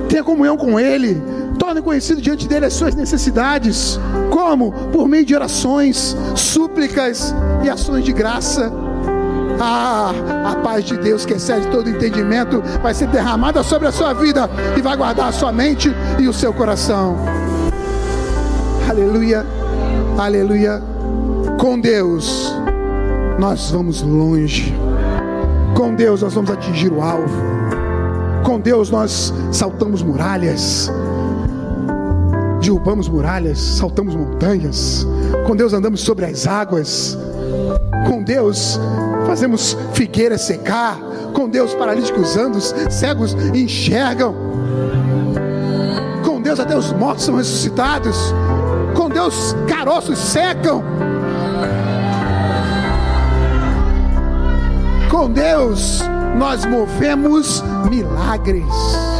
[0.08, 1.22] Tenha comunhão com Ele.
[1.58, 4.00] Torne conhecido diante dele as suas necessidades.
[4.46, 4.72] Como?
[4.92, 7.34] Por meio de orações, súplicas
[7.64, 8.70] e ações de graça.
[9.58, 10.12] Ah,
[10.52, 14.50] a paz de Deus que excede todo entendimento vai ser derramada sobre a sua vida
[14.76, 17.16] e vai guardar a sua mente e o seu coração.
[18.86, 19.46] Aleluia,
[20.18, 20.82] aleluia.
[21.58, 22.54] Com Deus
[23.38, 24.74] nós vamos longe.
[25.74, 27.34] Com Deus nós vamos atingir o alvo.
[28.44, 30.92] Com Deus nós saltamos muralhas,
[32.64, 35.06] derrubamos muralhas, saltamos montanhas.
[35.46, 37.16] Com Deus andamos sobre as águas.
[38.08, 38.78] Com Deus
[39.26, 40.98] fazemos figueiras secar.
[41.32, 44.34] Com Deus paralíticos andam, cegos enxergam.
[46.24, 48.16] Com Deus até os mortos são ressuscitados.
[48.94, 50.82] Com Deus caroços secam.
[55.10, 56.02] Com Deus
[56.38, 59.13] nós movemos milagres.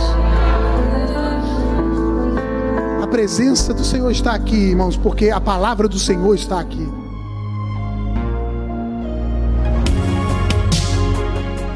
[3.14, 6.84] Presença do Senhor está aqui, irmãos, porque a palavra do Senhor está aqui.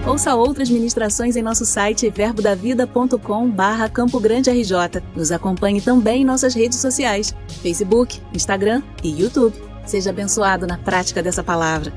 [0.04, 5.00] Ouça outras ministrações em nosso site verbodavida.com barra Campo Grande RJ.
[5.14, 7.32] Nos acompanhe também em nossas redes sociais,
[7.62, 9.54] Facebook, Instagram e YouTube.
[9.86, 11.92] Seja abençoado na prática dessa palavra.